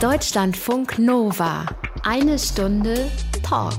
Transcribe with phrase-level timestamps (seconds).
[0.00, 1.66] Deutschlandfunk Nova.
[2.02, 3.10] Eine Stunde
[3.50, 3.74] Talk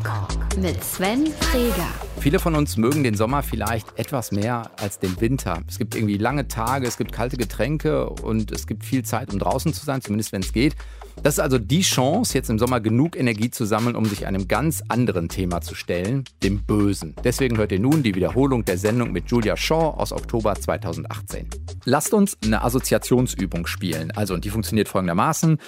[0.58, 1.88] mit Sven Freger.
[2.20, 5.62] Viele von uns mögen den Sommer vielleicht etwas mehr als den Winter.
[5.66, 9.40] Es gibt irgendwie lange Tage, es gibt kalte Getränke und es gibt viel Zeit, um
[9.40, 10.76] draußen zu sein, zumindest wenn es geht.
[11.24, 14.48] Das ist also die Chance, jetzt im Sommer genug Energie zu sammeln, um sich einem
[14.48, 17.16] ganz anderen Thema zu stellen, dem Bösen.
[17.24, 21.48] Deswegen hört ihr nun die Wiederholung der Sendung mit Julia Shaw aus Oktober 2018.
[21.86, 24.12] Lasst uns eine Assoziationsübung spielen.
[24.12, 25.60] Also, und die funktioniert folgendermaßen.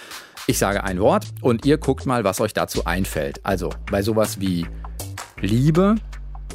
[0.45, 3.39] Ich sage ein Wort und ihr guckt mal, was euch dazu einfällt.
[3.43, 4.65] Also, bei sowas wie
[5.39, 5.93] Liebe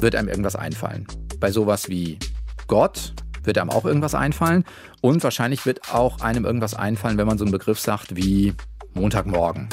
[0.01, 1.07] wird einem irgendwas einfallen.
[1.39, 2.19] Bei sowas wie
[2.67, 4.65] Gott wird einem auch irgendwas einfallen.
[4.99, 8.55] Und wahrscheinlich wird auch einem irgendwas einfallen, wenn man so einen Begriff sagt wie
[8.93, 9.69] Montagmorgen.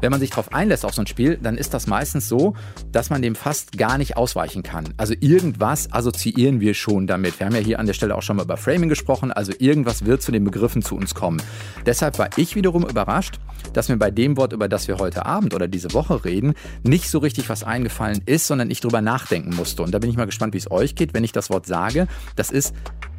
[0.00, 2.54] Wenn man sich darauf einlässt auf so ein Spiel, dann ist das meistens so,
[2.92, 4.94] dass man dem fast gar nicht ausweichen kann.
[4.96, 7.38] Also irgendwas assoziieren wir schon damit.
[7.38, 9.32] Wir haben ja hier an der Stelle auch schon mal über Framing gesprochen.
[9.32, 11.42] Also irgendwas wird zu den Begriffen zu uns kommen.
[11.84, 13.38] Deshalb war ich wiederum überrascht,
[13.72, 17.10] dass mir bei dem Wort, über das wir heute Abend oder diese Woche reden, nicht
[17.10, 19.82] so richtig was eingefallen ist, sondern ich drüber nachdenken musste.
[19.82, 22.06] Und da bin ich mal gespannt, wie es euch geht, wenn ich das Wort sage.
[22.36, 22.74] Das ist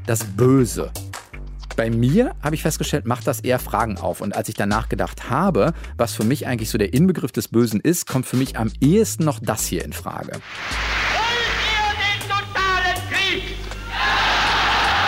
[0.05, 0.91] das Böse.
[1.77, 4.19] Bei mir habe ich festgestellt, macht das eher Fragen auf.
[4.19, 7.79] Und als ich danach gedacht habe, was für mich eigentlich so der Inbegriff des Bösen
[7.79, 10.31] ist, kommt für mich am ehesten noch das hier in Frage.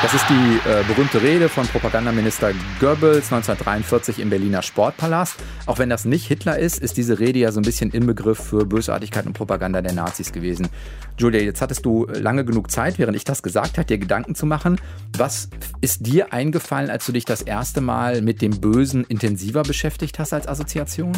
[0.01, 5.35] Das ist die äh, berühmte Rede von Propagandaminister Goebbels 1943 im Berliner Sportpalast.
[5.65, 8.65] Auch wenn das nicht Hitler ist, ist diese Rede ja so ein bisschen Inbegriff für
[8.65, 10.69] Bösartigkeit und Propaganda der Nazis gewesen.
[11.17, 14.45] Julia, jetzt hattest du lange genug Zeit, während ich das gesagt habe, dir Gedanken zu
[14.45, 14.79] machen.
[15.17, 15.49] Was
[15.81, 20.31] ist dir eingefallen, als du dich das erste Mal mit dem Bösen intensiver beschäftigt hast
[20.31, 21.11] als Assoziation?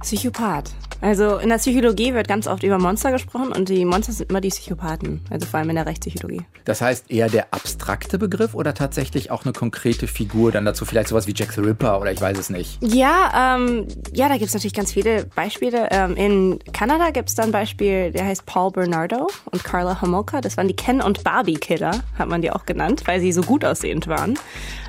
[0.00, 0.72] Psychopath.
[1.00, 4.40] Also in der Psychologie wird ganz oft über Monster gesprochen und die Monster sind immer
[4.40, 6.42] die Psychopathen, also vor allem in der Rechtspsychologie.
[6.64, 11.08] Das heißt eher der abstrakte Begriff oder tatsächlich auch eine konkrete Figur, dann dazu vielleicht
[11.08, 12.78] sowas wie Jack the Ripper oder ich weiß es nicht.
[12.82, 15.88] Ja, ähm, ja, da gibt es natürlich ganz viele Beispiele.
[15.90, 20.40] Ähm, in Kanada gibt es dann ein Beispiel, der heißt Paul Bernardo und Carla Homolka.
[20.40, 23.64] Das waren die Ken- und Barbie-Killer, hat man die auch genannt, weil sie so gut
[23.64, 24.38] aussehend waren.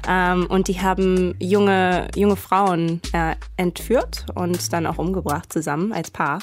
[0.07, 6.11] Ähm, und die haben junge, junge Frauen äh, entführt und dann auch umgebracht zusammen als
[6.11, 6.39] Paar.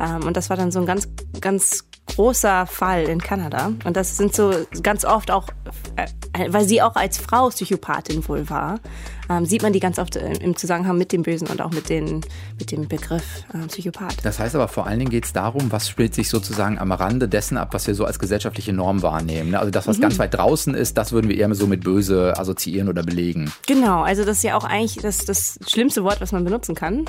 [0.00, 1.08] Ähm, und das war dann so ein ganz,
[1.40, 3.72] ganz großer Fall in Kanada.
[3.84, 4.52] Und das sind so
[4.82, 5.48] ganz oft auch,
[5.96, 8.80] äh, weil sie auch als Frau Psychopathin wohl war,
[9.28, 12.20] ähm, sieht man die ganz oft im Zusammenhang mit dem Bösen und auch mit, den,
[12.58, 14.16] mit dem Begriff äh, Psychopath.
[14.24, 17.28] Das heißt aber vor allen Dingen geht es darum, was spielt sich sozusagen am Rande
[17.28, 19.50] dessen ab, was wir so als gesellschaftliche Norm wahrnehmen.
[19.50, 19.58] Ne?
[19.58, 20.02] Also das, was mhm.
[20.02, 23.52] ganz weit draußen ist, das würden wir eher so mit böse assoziieren oder belegen.
[23.66, 27.04] Genau, also das ist ja auch eigentlich das, das schlimmste Wort, was man benutzen kann.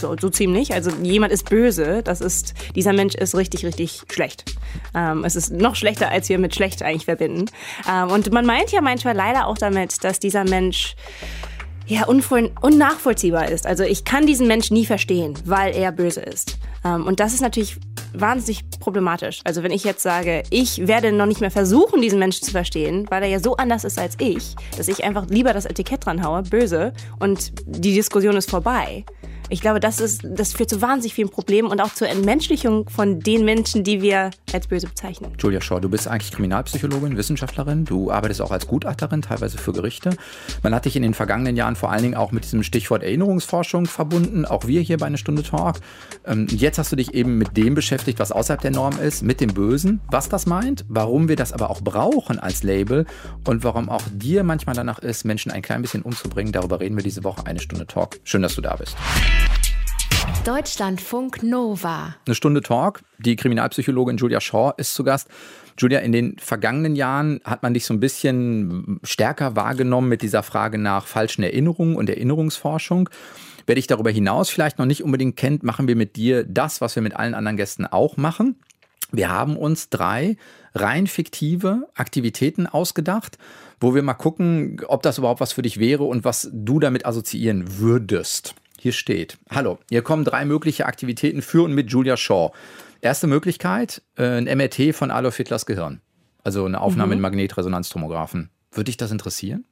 [0.00, 0.74] So, so ziemlich.
[0.74, 4.44] Also jemand ist böse, das ist, dieser Mensch ist richtig, richtig schlecht.
[4.94, 7.46] Ähm, es ist noch schlechter, als wir mit schlecht eigentlich verbinden.
[7.90, 10.96] Ähm, und man meint ja manchmal leider auch damit, dass dieser Mensch
[11.88, 13.66] ja, unnachvollziehbar ist.
[13.66, 16.58] Also ich kann diesen Menschen nie verstehen, weil er böse ist.
[16.84, 17.76] Ähm, und das ist natürlich
[18.12, 19.40] wahnsinnig problematisch.
[19.44, 23.06] Also wenn ich jetzt sage, ich werde noch nicht mehr versuchen, diesen Menschen zu verstehen,
[23.10, 26.22] weil er ja so anders ist als ich, dass ich einfach lieber das Etikett dran
[26.22, 29.04] haue, böse, und die Diskussion ist vorbei.
[29.50, 33.20] Ich glaube, das, ist, das führt zu wahnsinnig vielen Problemen und auch zur Entmenschlichung von
[33.20, 35.32] den Menschen, die wir als böse bezeichnen.
[35.38, 37.86] Julia Shaw, du bist eigentlich Kriminalpsychologin, Wissenschaftlerin.
[37.86, 40.10] Du arbeitest auch als Gutachterin, teilweise für Gerichte.
[40.62, 43.86] Man hat dich in den vergangenen Jahren vor allen Dingen auch mit diesem Stichwort Erinnerungsforschung
[43.86, 44.44] verbunden.
[44.44, 45.76] Auch wir hier bei einer Stunde Talk.
[46.26, 49.40] Ähm, jetzt hast du dich eben mit dem beschäftigt, was außerhalb der Norm ist, mit
[49.40, 50.00] dem Bösen.
[50.10, 53.06] Was das meint, warum wir das aber auch brauchen als Label
[53.46, 56.52] und warum auch dir manchmal danach ist, Menschen ein klein bisschen umzubringen.
[56.52, 58.20] Darüber reden wir diese Woche eine Stunde Talk.
[58.24, 58.94] Schön, dass du da bist.
[60.44, 62.16] Deutschlandfunk Nova.
[62.26, 63.00] Eine Stunde Talk.
[63.18, 65.28] Die Kriminalpsychologin Julia Shaw ist zu Gast.
[65.78, 70.42] Julia, in den vergangenen Jahren hat man dich so ein bisschen stärker wahrgenommen mit dieser
[70.42, 73.10] Frage nach falschen Erinnerungen und Erinnerungsforschung.
[73.66, 76.96] Wer dich darüber hinaus vielleicht noch nicht unbedingt kennt, machen wir mit dir das, was
[76.96, 78.56] wir mit allen anderen Gästen auch machen.
[79.12, 80.36] Wir haben uns drei
[80.74, 83.38] rein fiktive Aktivitäten ausgedacht,
[83.80, 87.06] wo wir mal gucken, ob das überhaupt was für dich wäre und was du damit
[87.06, 88.54] assoziieren würdest.
[88.80, 92.52] Hier steht, hallo, hier kommen drei mögliche Aktivitäten für und mit Julia Shaw.
[93.00, 96.00] Erste Möglichkeit, äh, ein MRT von Adolf Hitlers Gehirn.
[96.44, 97.12] Also eine Aufnahme mhm.
[97.14, 98.50] in Magnetresonanztomographen.
[98.70, 99.64] Würde dich das interessieren?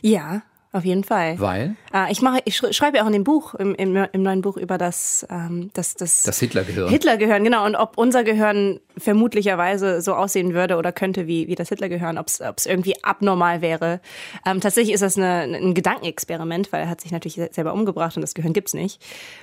[0.00, 0.42] Ja,
[0.74, 1.38] auf jeden Fall.
[1.38, 1.76] Weil?
[1.92, 4.56] Äh, ich, mache, ich schreibe ja auch in dem Buch, im, im, im neuen Buch
[4.56, 6.88] über das, ähm, das, das, das Hitlergehirn.
[6.88, 7.64] Hitlergehirn, genau.
[7.64, 12.26] Und ob unser Gehirn vermutlicherweise so aussehen würde oder könnte wie, wie das Hitlergehirn, ob
[12.26, 14.00] es irgendwie abnormal wäre.
[14.44, 18.22] Ähm, tatsächlich ist das eine, ein Gedankenexperiment, weil er hat sich natürlich selber umgebracht und
[18.22, 19.00] das Gehirn gibt es nicht.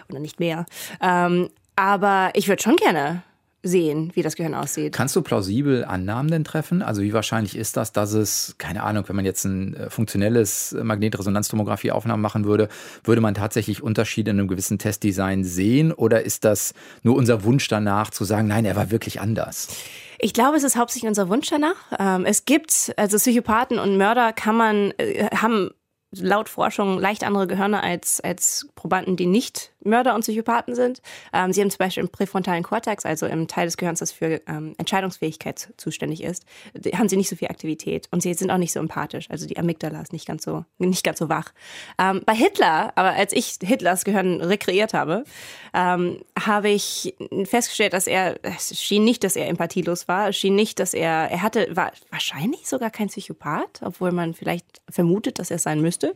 [0.09, 0.65] Oder nicht mehr.
[1.01, 3.23] Ähm, aber ich würde schon gerne
[3.63, 4.93] sehen, wie das Gehirn aussieht.
[4.93, 6.81] Kannst du plausibel Annahmen denn treffen?
[6.81, 10.75] Also wie wahrscheinlich ist das, dass es, keine Ahnung, wenn man jetzt ein äh, funktionelles
[10.81, 12.69] Magnetresonanztomographie-Aufnahmen machen würde,
[13.03, 15.91] würde man tatsächlich Unterschiede in einem gewissen Testdesign sehen?
[15.91, 16.73] Oder ist das
[17.03, 19.67] nur unser Wunsch danach zu sagen, nein, er war wirklich anders?
[20.17, 21.75] Ich glaube, es ist hauptsächlich unser Wunsch danach.
[21.99, 25.69] Ähm, es gibt, also Psychopathen und Mörder kann man, äh, haben
[26.11, 31.01] laut Forschung leicht andere Gehirne als, als Probanden, die nicht Mörder und Psychopathen sind.
[31.33, 34.41] Ähm, sie haben zum Beispiel im präfrontalen Kortex, also im Teil des Gehirns, das für
[34.47, 36.45] ähm, Entscheidungsfähigkeit zuständig ist,
[36.93, 39.29] haben sie nicht so viel Aktivität und sie sind auch nicht so empathisch.
[39.29, 41.51] Also die Amygdala ist nicht ganz so, nicht ganz so wach.
[41.99, 45.23] Ähm, bei Hitler, aber als ich Hitlers Gehirn rekreiert habe,
[45.73, 50.55] ähm, habe ich festgestellt, dass er, es schien nicht, dass er empathielos war, es schien
[50.55, 55.51] nicht, dass er, er hatte, war wahrscheinlich sogar kein Psychopath, obwohl man vielleicht vermutet, dass
[55.51, 56.15] er es sein müsste.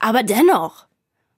[0.00, 0.86] Aber dennoch,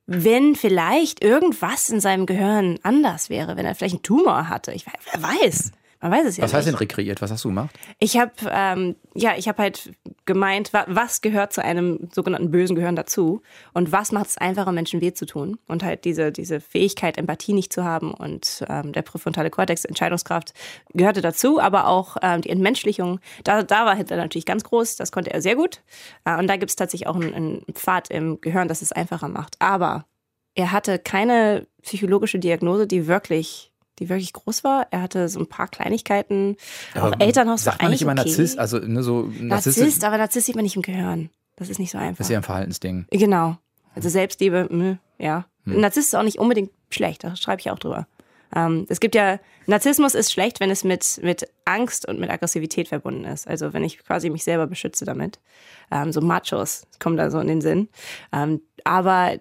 [0.06, 4.73] wenn vielleicht irgendwas in seinem Gehirn anders wäre, wenn er vielleicht einen Tumor hatte.
[4.73, 5.73] Ich wer weiß.
[6.08, 6.56] Man weiß es ja Was nicht.
[6.58, 7.20] heißt denn rekreiert?
[7.20, 7.76] Was hast du gemacht?
[7.99, 9.91] Ich habe ähm, ja, ich habe halt
[10.25, 13.43] gemeint, wa was gehört zu einem sogenannten bösen Gehirn dazu
[13.73, 17.55] und was macht es einfacher, Menschen weh zu tun und halt diese diese Fähigkeit, Empathie
[17.55, 20.53] nicht zu haben und ähm, der präfrontale Kortex, Entscheidungskraft
[20.94, 23.19] gehörte dazu, aber auch ähm, die Entmenschlichung.
[23.43, 25.82] Da, da war Hitler natürlich ganz groß, das konnte er sehr gut
[26.25, 29.29] äh, und da gibt es tatsächlich auch einen, einen Pfad im Gehirn, das es einfacher
[29.29, 29.56] macht.
[29.59, 30.06] Aber
[30.55, 34.87] er hatte keine psychologische Diagnose, die wirklich die wirklich groß war.
[34.90, 36.56] Er hatte so ein paar Kleinigkeiten.
[36.94, 38.28] Auch Elternhaus Sagt war man nicht immer okay.
[38.28, 38.58] Narzisst?
[38.58, 41.31] Also ne, so Narzisst, Narzisst, aber Narzisst sieht man nicht im Gehirn.
[41.56, 42.19] Das ist nicht so einfach.
[42.19, 43.06] Das ist ja ein Verhaltensding.
[43.10, 43.56] Genau.
[43.94, 45.46] Also Selbstliebe, mh, ja.
[45.64, 45.81] Hm.
[45.81, 48.06] Narzisst ist auch nicht unbedingt schlecht, da schreibe ich auch drüber.
[48.54, 52.88] Ähm, es gibt ja, Narzissmus ist schlecht, wenn es mit, mit Angst und mit Aggressivität
[52.88, 53.49] verbunden ist.
[53.49, 55.40] Also wenn ich quasi mich selber beschütze damit.
[55.90, 57.88] Ähm, so Machos kommen da so in den Sinn.
[58.32, 59.38] Ähm, aber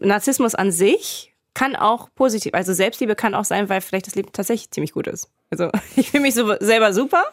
[0.00, 4.30] Narzissmus an sich kann auch positiv, also Selbstliebe kann auch sein, weil vielleicht das Leben
[4.32, 5.28] tatsächlich ziemlich gut ist.
[5.50, 7.24] Also ich fühle mich so selber super,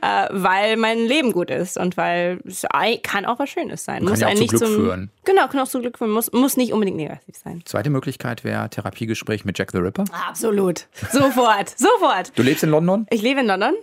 [0.00, 2.64] äh, weil mein Leben gut ist und weil es
[3.02, 4.04] kann auch was Schönes sein.
[4.06, 5.10] Kann ja auch zu nicht Glück zum, führen.
[5.24, 7.62] Genau, kann auch zu Glück führen, muss, muss nicht unbedingt negativ sein.
[7.66, 10.04] Zweite Möglichkeit wäre Therapiegespräch mit Jack the Ripper.
[10.28, 10.86] Absolut.
[11.12, 12.32] Sofort, sofort.
[12.36, 13.06] Du lebst in London?
[13.10, 13.74] Ich lebe in London.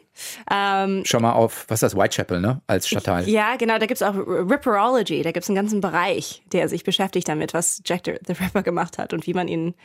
[0.52, 2.62] Ähm, Schau mal auf, was ist das, Whitechapel, ne?
[2.68, 3.30] Als Stadtteil.
[3.30, 7.54] ja, genau, da gibt's auch Ripperology, da gibt's einen ganzen Bereich, der sich beschäftigt damit,
[7.54, 9.76] was Jack the, the Ripper gemacht hat und wie man ihn,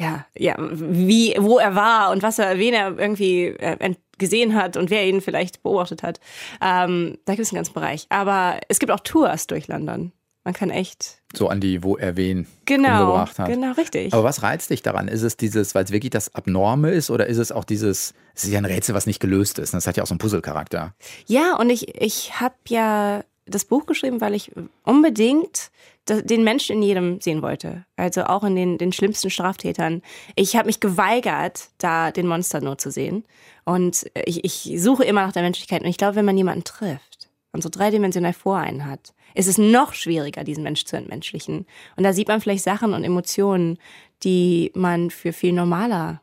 [0.00, 4.76] ja, ja, wie, wo er war und was er, wen er irgendwie äh, gesehen hat
[4.76, 6.20] und wer ihn vielleicht beobachtet hat.
[6.62, 8.06] Ähm, da gibt's einen ganzen Bereich.
[8.08, 10.12] Aber es gibt auch Tours durch London.
[10.42, 13.48] Man kann echt, So an die, wo er wen genau, umgebracht hat.
[13.48, 14.14] genau, richtig.
[14.14, 15.06] Aber was reizt dich daran?
[15.06, 18.44] Ist es dieses, weil es wirklich das Abnorme ist oder ist es auch dieses, es
[18.44, 19.74] ist ja ein Rätsel, was nicht gelöst ist.
[19.74, 20.94] Das hat ja auch so einen Puzzlecharakter.
[21.26, 24.50] Ja, und ich, ich habe ja das Buch geschrieben, weil ich
[24.84, 25.70] unbedingt
[26.16, 27.84] den Menschen in jedem sehen wollte.
[27.96, 30.02] Also auch in den, den schlimmsten Straftätern.
[30.34, 33.24] Ich habe mich geweigert, da den Monster nur zu sehen.
[33.64, 35.82] Und ich, ich suche immer nach der Menschlichkeit.
[35.82, 39.58] Und ich glaube, wenn man jemanden trifft und so dreidimensional vor einen hat, ist es
[39.58, 41.66] noch schwieriger, diesen Menschen zu entmenschlichen.
[41.96, 43.78] Und da sieht man vielleicht Sachen und Emotionen,
[44.22, 46.20] die man für viel normaler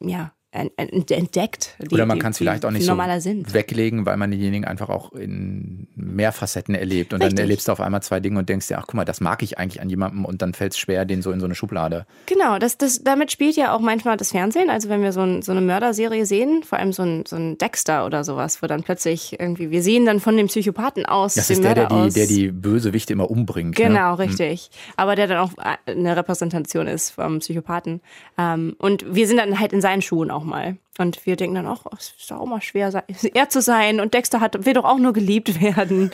[0.00, 0.32] ja,
[0.76, 1.76] entdeckt.
[1.80, 3.52] Die, Oder man kann es vielleicht auch nicht so sind.
[3.52, 7.12] weglegen, weil man denjenigen einfach auch in mehr Facetten erlebt.
[7.12, 7.42] Und dann Richtig.
[7.42, 9.58] erlebst du auf einmal zwei Dinge und denkst dir, ach guck mal, das mag ich
[9.58, 12.06] eigentlich an jemandem und dann fällt es schwer, den so in so eine Schublade.
[12.26, 14.70] Genau, das, das, damit spielt ja auch manchmal das Fernsehen.
[14.70, 17.58] Also wenn wir so, ein, so eine Mörderserie sehen, vor allem so ein, so ein
[17.58, 21.50] Dexter oder sowas, wo dann plötzlich irgendwie, wir sehen dann von dem Psychopathen aus, Das
[21.50, 23.76] ist der, der die, der die Bösewichte immer umbringt.
[23.76, 24.18] Genau, Ne?
[24.20, 24.70] richtig.
[24.96, 25.50] Aber der dann auch
[25.86, 28.00] eine Repräsentation ist vom Psychopathen.
[28.38, 30.76] Ähm, und wir sind dann halt in seinen Schuhen auch mal.
[30.98, 34.00] Und wir denken dann auch, oh, es ist auch mal schwer, er zu sein.
[34.00, 36.10] Und Dexter hat, will doch auch nur geliebt werden.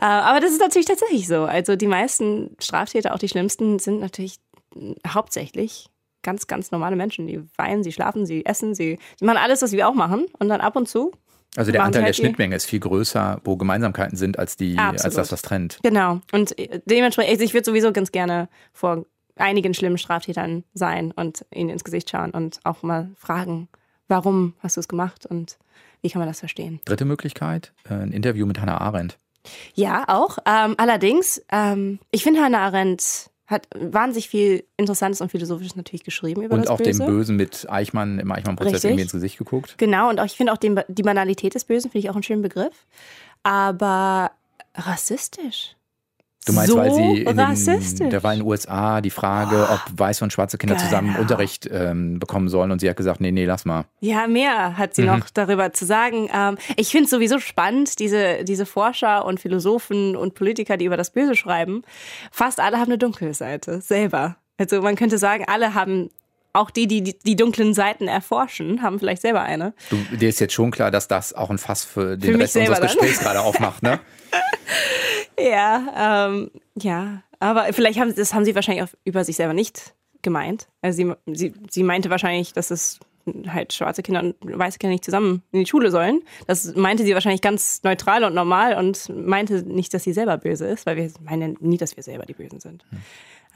[0.00, 1.44] äh, aber das ist natürlich tatsächlich so.
[1.44, 4.38] Also die meisten Straftäter, auch die schlimmsten, sind natürlich
[5.06, 5.90] hauptsächlich
[6.22, 7.26] ganz, ganz normale Menschen.
[7.26, 10.26] Die weinen, sie schlafen, sie essen, sie, sie machen alles, was wir auch machen.
[10.38, 11.12] Und dann ab und zu
[11.56, 15.02] Also der Anteil der halt Schnittmenge ist viel größer, wo Gemeinsamkeiten sind, als, die, als
[15.02, 15.78] das, was trennt.
[15.82, 16.20] Genau.
[16.32, 19.06] Und äh, dementsprechend, also ich würde sowieso ganz gerne vor
[19.36, 23.68] einigen schlimmen Straftätern sein und ihnen ins Gesicht schauen und auch mal fragen,
[24.08, 25.58] warum hast du es gemacht und
[26.02, 26.80] wie kann man das verstehen?
[26.84, 29.18] Dritte Möglichkeit, äh, ein Interview mit Hannah Arendt.
[29.74, 30.38] Ja, auch.
[30.44, 36.42] Ähm, allerdings, ähm, ich finde, Hannah Arendt hat wahnsinnig viel Interessantes und Philosophisches natürlich geschrieben
[36.42, 37.04] über Und das auch Böse.
[37.04, 39.76] dem Bösen mit Eichmann im Eichmann-Prozess irgendwie ins Gesicht geguckt.
[39.78, 42.24] Genau, und auch, ich finde auch den, die Banalität des Bösen, finde ich auch einen
[42.24, 42.86] schönen Begriff.
[43.44, 44.32] Aber
[44.74, 45.75] rassistisch.
[46.46, 49.80] Du meinst, so weil sie in den, da war in den USA die Frage, ob
[49.98, 51.20] weiße und schwarze Kinder zusammen Genau.
[51.20, 53.84] Unterricht ähm, bekommen sollen und sie hat gesagt, nee, nee, lass mal.
[54.00, 55.08] Ja, mehr hat sie Mhm.
[55.08, 56.30] noch darüber zu sagen.
[56.32, 60.96] Ähm, ich finde es sowieso spannend, diese, diese Forscher und Philosophen und Politiker, die über
[60.96, 61.82] das Böse schreiben.
[62.30, 64.36] Fast alle haben eine dunkle Seite, selber.
[64.58, 66.10] Also man könnte sagen, alle haben
[66.52, 69.74] auch die, die, die dunklen Seiten erforschen, haben vielleicht selber eine.
[69.90, 72.56] Du, dir ist jetzt schon klar, dass das auch ein Fass für den Für Rest
[72.56, 72.80] unseres.
[72.80, 73.98] Gesprächs gerade aufmacht, ne?
[75.38, 76.50] Ja, ähm,
[76.80, 77.22] ja.
[77.38, 80.68] Aber vielleicht haben, das haben sie wahrscheinlich auch über sich selber nicht gemeint.
[80.82, 82.98] Also sie, sie, sie meinte wahrscheinlich, dass es
[83.48, 86.22] halt schwarze Kinder und weiße Kinder nicht zusammen in die Schule sollen.
[86.46, 90.66] Das meinte sie wahrscheinlich ganz neutral und normal und meinte nicht, dass sie selber böse
[90.66, 92.84] ist, weil wir meinen nie, dass wir selber die Bösen sind.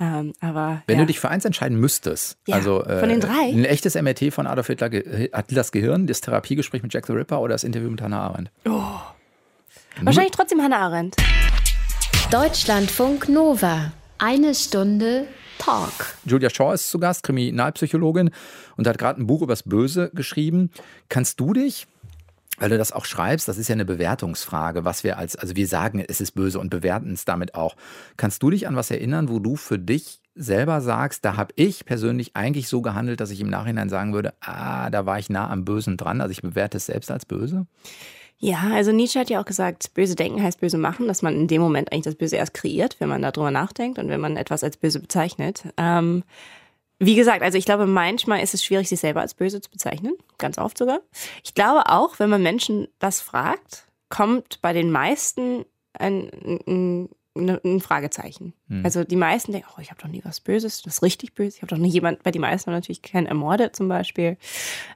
[0.00, 1.02] Ähm, aber Wenn ja.
[1.02, 3.50] du dich für eins entscheiden müsstest, Ja, also äh, von den drei?
[3.52, 7.54] ein echtes MRT von Adolf Hitler, Hitlers Gehirn, das Therapiegespräch mit Jack the Ripper oder
[7.54, 8.50] das Interview mit Hannah Arendt?
[10.02, 11.16] wahrscheinlich trotzdem Hannah Arendt.
[12.30, 13.90] Deutschlandfunk Nova.
[14.18, 15.26] Eine Stunde
[15.58, 16.14] Talk.
[16.24, 18.30] Julia Shaw ist zu Gast, Kriminalpsychologin
[18.76, 20.70] und hat gerade ein Buch übers Böse geschrieben.
[21.08, 21.88] Kannst du dich,
[22.58, 25.66] weil du das auch schreibst, das ist ja eine Bewertungsfrage, was wir als, also wir
[25.66, 27.74] sagen, es ist böse und bewerten es damit auch.
[28.16, 31.84] Kannst du dich an was erinnern, wo du für dich selber sagst, da habe ich
[31.84, 35.50] persönlich eigentlich so gehandelt, dass ich im Nachhinein sagen würde, ah, da war ich nah
[35.50, 37.66] am Bösen dran, also ich bewerte es selbst als böse?
[38.42, 41.46] Ja, also Nietzsche hat ja auch gesagt, böse denken heißt böse machen, dass man in
[41.46, 44.64] dem Moment eigentlich das Böse erst kreiert, wenn man darüber nachdenkt und wenn man etwas
[44.64, 45.64] als böse bezeichnet.
[45.76, 46.24] Ähm,
[46.98, 50.14] wie gesagt, also ich glaube, manchmal ist es schwierig, sich selber als böse zu bezeichnen,
[50.38, 51.00] ganz oft sogar.
[51.44, 56.30] Ich glaube auch, wenn man Menschen das fragt, kommt bei den meisten ein,
[56.66, 57.08] ein,
[57.40, 58.52] ein, ein Fragezeichen.
[58.84, 61.56] Also die meisten denken, oh, ich habe doch nie was Böses, das ist richtig böse.
[61.56, 64.36] Ich habe doch nie jemand, bei die meisten natürlich keinen ermordet zum Beispiel.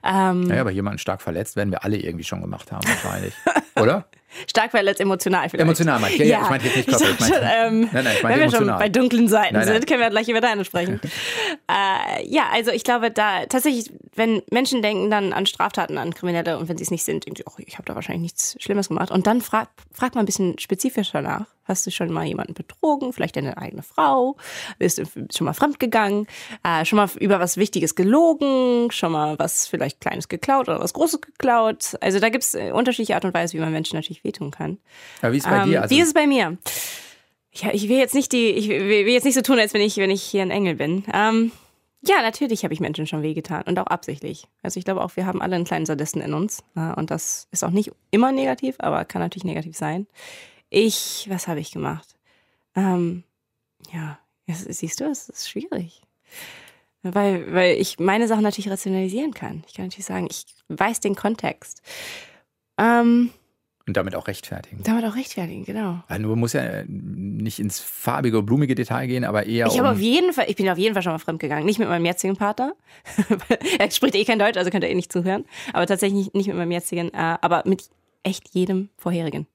[0.03, 3.33] Ähm, Naja, aber jemanden stark verletzt werden wir alle irgendwie schon gemacht haben, wahrscheinlich.
[3.75, 4.05] Oder?
[4.47, 5.61] Stark verletzt, emotional vielleicht.
[5.63, 6.17] Emotional ich.
[6.17, 8.45] Ja, ja, ich meinte jetzt nicht körperlich, Ich meinte- ähm, Nein, nein, ich meinte wenn
[8.45, 8.79] wir schon emotional.
[8.79, 9.73] bei dunklen Seiten Nein, nein.
[9.75, 10.99] sind, können wir gleich über deine sprechen.
[11.69, 16.57] äh, ja, also ich glaube, da tatsächlich, wenn Menschen denken dann an Straftaten, an Kriminelle
[16.57, 18.87] und wenn sie es nicht sind, denken sie, oh, ich habe da wahrscheinlich nichts Schlimmes
[18.87, 19.11] gemacht.
[19.11, 21.47] Und dann fragt frag mal ein bisschen spezifischer nach.
[21.65, 23.11] Hast du schon mal jemanden betrogen?
[23.11, 24.37] Vielleicht deine eigene Frau?
[24.77, 25.03] Bist du
[25.33, 26.27] schon mal fremdgegangen?
[26.63, 28.91] Äh, schon mal über was Wichtiges gelogen?
[28.91, 31.95] Schon mal was vielleicht Kleines geklaut oder was Großes geklaut?
[32.01, 34.77] Also da gibt es unterschiedliche Art und Weise, wie man Menschen natürlich wehtun kann.
[35.21, 35.81] Aber wie ist es bei Ähm, dir?
[35.81, 36.57] Also, wie ist es bei mir?
[37.51, 39.81] Ja, ich will jetzt nicht die, ich will will jetzt nicht so tun, als wenn
[39.81, 41.03] ich, wenn ich hier ein Engel bin.
[41.13, 41.51] Ähm,
[42.07, 44.47] ja, natürlich habe ich Menschen schon wehgetan und auch absichtlich.
[44.61, 47.47] Also ich glaube auch, wir haben alle einen kleinen Sadisten in uns äh, und das
[47.51, 50.07] ist auch nicht immer negativ, aber kann natürlich negativ sein.
[50.69, 52.15] Ich, was habe ich gemacht?
[52.75, 53.23] Ähm,
[53.91, 56.01] ja, siehst du, es ist schwierig.
[57.01, 59.63] Weil, weil ich meine Sachen natürlich rationalisieren kann.
[59.67, 61.81] Ich kann natürlich sagen, ich weiß den Kontext.
[62.77, 63.31] Ähm,
[63.87, 64.81] und damit auch rechtfertigen.
[64.83, 65.99] damit auch rechtfertigen, genau.
[66.07, 69.85] Also du musst ja nicht ins farbige, blumige Detail gehen, aber eher Ich um...
[69.85, 71.65] auf jeden Fall, ich bin auf jeden Fall schon mal fremdgegangen.
[71.65, 72.73] Nicht mit meinem jetzigen Partner.
[73.79, 75.45] er spricht eh kein Deutsch, also könnt ihr eh nicht zuhören.
[75.73, 77.89] Aber tatsächlich nicht, nicht mit meinem jetzigen, äh, aber mit
[78.23, 79.45] echt jedem vorherigen.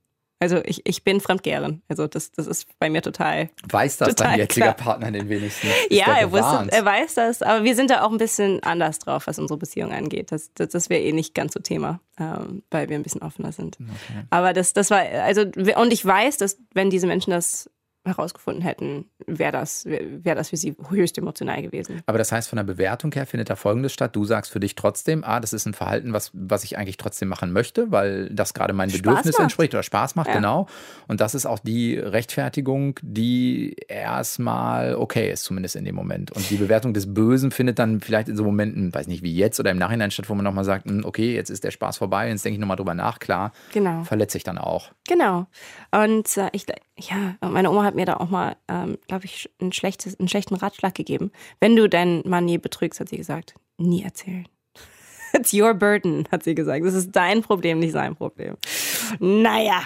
[0.42, 1.82] Also ich, ich bin Fremdgeherin.
[1.88, 3.50] Also das, das ist bei mir total.
[3.70, 4.98] weiß das total dein jetziger klar.
[4.98, 5.66] Partner den wenigsten?
[5.66, 8.98] Ist ja, er, wusste, er weiß das, aber wir sind da auch ein bisschen anders
[8.98, 10.32] drauf, was unsere Beziehung angeht.
[10.32, 13.52] Das, das, das wäre eh nicht ganz so Thema, ähm, weil wir ein bisschen offener
[13.52, 13.76] sind.
[14.30, 17.68] Aber das, das war, also, und ich weiß, dass wenn diese Menschen das
[18.04, 22.00] herausgefunden hätten, wäre das, wär das für sie höchst emotional gewesen.
[22.06, 24.16] Aber das heißt, von der Bewertung her findet da Folgendes statt.
[24.16, 27.28] Du sagst für dich trotzdem, ah, das ist ein Verhalten, was, was ich eigentlich trotzdem
[27.28, 29.42] machen möchte, weil das gerade meinem Spaß Bedürfnis macht.
[29.42, 30.34] entspricht oder Spaß macht, Ja.
[30.36, 30.66] genau.
[31.08, 36.30] Und das ist auch die Rechtfertigung, die erstmal okay ist, zumindest in dem Moment.
[36.32, 39.60] Und die Bewertung des Bösen findet dann vielleicht in so Momenten, weiß nicht wie jetzt
[39.60, 42.28] oder im Nachhinein statt, wo man nochmal sagt, hm, okay, jetzt ist der Spaß vorbei,
[42.28, 44.04] jetzt denke ich nochmal drüber nach, klar, Genau.
[44.04, 44.90] verletze ich dann auch.
[45.08, 45.46] Genau.
[45.90, 46.66] Und äh, ich,
[47.00, 50.54] ja, meine Oma hat mir da auch mal, ähm, glaube ich, ein schlechtes, einen schlechten
[50.54, 51.30] Ratschlag gegeben.
[51.60, 54.46] Wenn du deinen Mann je betrügst, hat sie gesagt, nie erzählen.
[55.32, 56.84] It's your burden, hat sie gesagt.
[56.84, 58.56] Das ist dein Problem, nicht sein Problem.
[59.18, 59.82] Naja,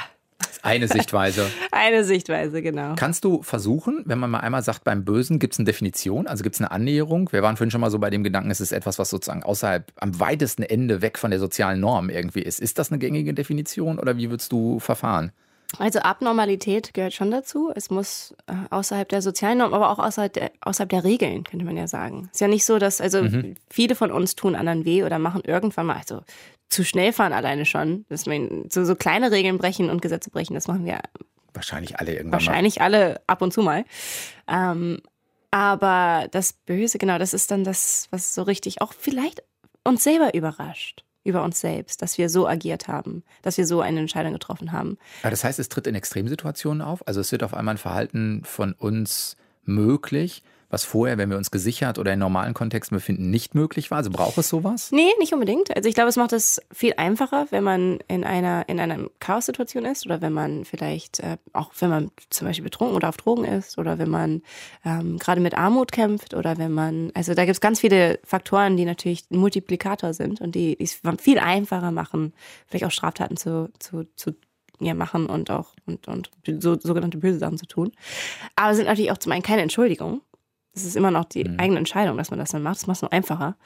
[0.65, 1.47] eine Sichtweise.
[1.73, 2.95] eine Sichtweise, genau.
[2.97, 6.43] Kannst du versuchen, wenn man mal einmal sagt, beim Bösen gibt es eine Definition, also
[6.43, 7.31] gibt es eine Annäherung?
[7.33, 9.93] Wir waren vorhin schon mal so bei dem Gedanken, es ist etwas, was sozusagen außerhalb,
[9.97, 12.61] am weitesten Ende weg von der sozialen Norm irgendwie ist.
[12.61, 15.33] Ist das eine gängige Definition oder wie würdest du verfahren?
[15.79, 17.73] Also Abnormalität gehört schon dazu.
[17.75, 21.65] Es muss äh, außerhalb der sozialen Norm, aber auch außerhalb der, außerhalb der Regeln, könnte
[21.65, 22.29] man ja sagen.
[22.33, 23.27] Ist ja nicht so, dass, also
[23.71, 26.23] viele von uns tun anderen weh oder machen irgendwann mal, also
[26.69, 28.05] zu schnell fahren alleine schon.
[28.09, 31.01] Dass man so, so kleine Regeln brechen und Gesetze brechen, das machen wir
[31.55, 33.85] Wahrscheinlich alle irgendwann wahrscheinlich alle ab und zu mal.
[34.49, 35.01] Ähm,
[35.53, 39.45] aber das Böse, genau, das ist dann das, was so richtig auch vielleicht
[39.85, 41.05] uns selber überrascht.
[41.25, 44.99] Über uns selbst, dass wir so agiert haben, dass wir so eine Entscheidung getroffen haben.
[45.23, 47.07] Aber das heißt, es tritt in Extremsituationen auf?
[47.09, 51.51] Also es wird auf einmal ein Verhalten von uns möglich, was vorher, wenn wir uns
[51.51, 53.99] gesichert oder in normalen Kontexten befinden, nicht möglich war?
[53.99, 54.91] Also braucht es sowas?
[54.93, 55.75] Nee, nicht unbedingt.
[55.77, 59.85] Also ich glaube, es macht es viel einfacher, wenn man in einer, in einer Chaos-Situation
[59.85, 63.45] ist oder wenn man vielleicht, äh, auch wenn man zum Beispiel betrunken oder auf Drogen
[63.45, 64.43] ist oder wenn man
[64.85, 68.77] ähm, gerade mit Armut kämpft oder wenn man, also da gibt es ganz viele Faktoren,
[68.77, 72.33] die natürlich ein Multiplikator sind und die es viel einfacher machen,
[72.67, 74.35] vielleicht auch Straftaten zu, zu, zu
[74.81, 77.93] ja, machen und auch und, und so, sogenannte böse Sachen zu tun.
[78.57, 80.21] Aber sind natürlich auch zum einen keine Entschuldigung,
[80.75, 81.59] das ist immer noch die mhm.
[81.59, 82.77] eigene Entscheidung, dass man das dann macht.
[82.77, 83.57] Das macht es nur einfacher.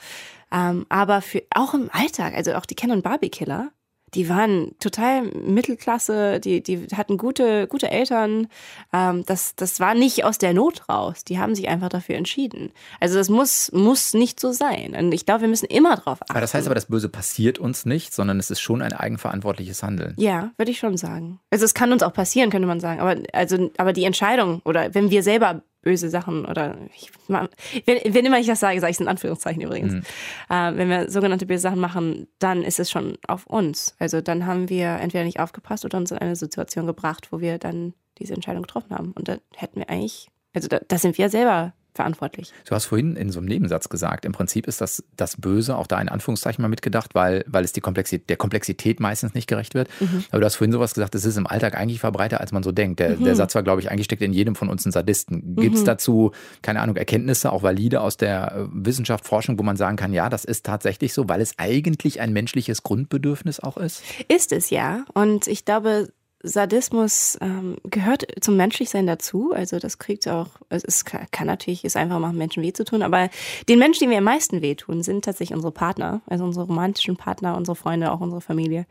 [0.53, 3.71] Ähm, aber für, auch im Alltag, also auch die Ken und Barbie Killer,
[4.15, 8.49] die waren total Mittelklasse, die, die hatten gute, gute Eltern.
[8.93, 11.25] Ähm, das, das war nicht aus der Not raus.
[11.25, 12.73] Die haben sich einfach dafür entschieden.
[13.01, 14.95] Also das muss, muss nicht so sein.
[14.95, 16.31] Und ich glaube, wir müssen immer drauf achten.
[16.31, 19.83] Aber das heißt aber, das Böse passiert uns nicht, sondern es ist schon ein eigenverantwortliches
[19.83, 20.15] Handeln.
[20.17, 21.41] Ja, würde ich schon sagen.
[21.51, 23.01] Also es kann uns auch passieren, könnte man sagen.
[23.01, 28.27] Aber, also, aber die Entscheidung oder wenn wir selber böse Sachen oder ich, wenn, wenn
[28.27, 29.93] immer ich das sage, sage ich es in Anführungszeichen übrigens.
[29.93, 30.03] Mhm.
[30.51, 33.95] Äh, wenn wir sogenannte böse Sachen machen, dann ist es schon auf uns.
[33.99, 37.59] Also dann haben wir entweder nicht aufgepasst oder uns in eine Situation gebracht, wo wir
[37.59, 39.13] dann diese Entscheidung getroffen haben.
[39.13, 42.53] Und da hätten wir eigentlich, also da, da sind wir selber verantwortlich.
[42.65, 45.89] Du hast vorhin in so einem Nebensatz gesagt, im Prinzip ist das, das Böse auch
[45.89, 49.75] da in Anführungszeichen mal mitgedacht, weil, weil es die Komplexität, der Komplexität meistens nicht gerecht
[49.75, 49.89] wird.
[49.99, 50.25] Mhm.
[50.31, 52.71] Aber du hast vorhin sowas gesagt, es ist im Alltag eigentlich verbreiter, als man so
[52.71, 53.01] denkt.
[53.01, 53.25] Der, mhm.
[53.25, 55.57] der Satz war, glaube ich, eigentlich steckt in jedem von uns ein Sadisten.
[55.57, 55.87] Gibt es mhm.
[55.87, 56.31] dazu,
[56.63, 60.29] keine Ahnung, Erkenntnisse, auch valide aus der äh, Wissenschaft, Forschung, wo man sagen kann, ja,
[60.29, 64.05] das ist tatsächlich so, weil es eigentlich ein menschliches Grundbedürfnis auch ist?
[64.29, 65.05] Ist es ja.
[65.15, 66.11] Und ich glaube,
[66.43, 69.53] Sadismus ähm, gehört zum Menschlichsein dazu.
[69.53, 73.03] Also das kriegt auch, es ist, kann natürlich, ist einfach machen, Menschen weh zu tun.
[73.03, 73.29] Aber
[73.69, 77.57] den Menschen, die mir am meisten wehtun, sind tatsächlich unsere Partner, also unsere romantischen Partner,
[77.57, 78.87] unsere Freunde, auch unsere Familie.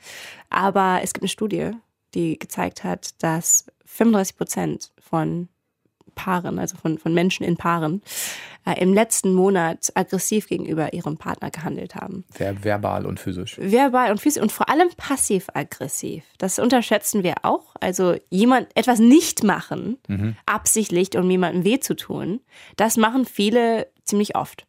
[0.49, 1.71] Aber es gibt eine Studie,
[2.13, 5.47] die gezeigt hat, dass 35 Prozent von
[6.17, 8.01] Paaren, also von, von Menschen in Paaren,
[8.65, 12.25] äh, im letzten Monat aggressiv gegenüber ihrem Partner gehandelt haben.
[12.29, 13.57] Ver verbal und physisch.
[13.57, 16.25] Verbal und physisch und vor allem passiv-aggressiv.
[16.37, 17.75] Das unterschätzen wir auch.
[17.79, 20.35] Also jemand etwas nicht machen, mhm.
[20.45, 22.41] absichtlich, um jemandem weh zu tun,
[22.75, 24.67] das machen viele ziemlich oft.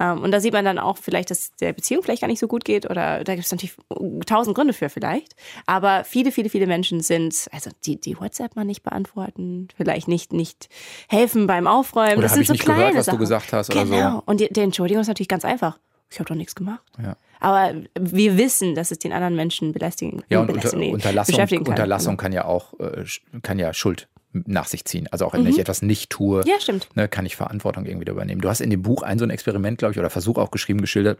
[0.00, 2.48] Ähm, und da sieht man dann auch vielleicht, dass der Beziehung vielleicht gar nicht so
[2.48, 3.76] gut geht oder da gibt es natürlich
[4.26, 5.36] tausend Gründe für vielleicht.
[5.66, 10.32] Aber viele, viele, viele Menschen sind, also die, die WhatsApp mal nicht beantworten, vielleicht nicht,
[10.32, 10.68] nicht
[11.08, 12.14] helfen beim Aufräumen.
[12.14, 13.18] Oder das sind ich so nicht kleine gehört, was Sachen.
[13.18, 13.82] du gesagt hast genau.
[13.82, 14.22] oder so.
[14.24, 15.78] Und die, die Entschuldigung ist natürlich ganz einfach.
[16.10, 16.80] Ich habe doch nichts gemacht.
[17.00, 17.16] Ja.
[17.38, 21.58] Aber wir wissen, dass es den anderen Menschen belästigen, ja, und belästigen unter, Unterlassung, kann.
[21.68, 23.04] Unterlassung kann ja auch äh,
[23.42, 25.08] kann ja Schuld nach sich ziehen.
[25.10, 25.48] Also auch wenn mhm.
[25.48, 26.88] ich etwas nicht tue, ja, stimmt.
[26.94, 28.40] Ne, kann ich Verantwortung irgendwie übernehmen.
[28.40, 30.80] Du hast in dem Buch ein so ein Experiment, glaube ich, oder Versuch auch geschrieben,
[30.80, 31.18] geschildert,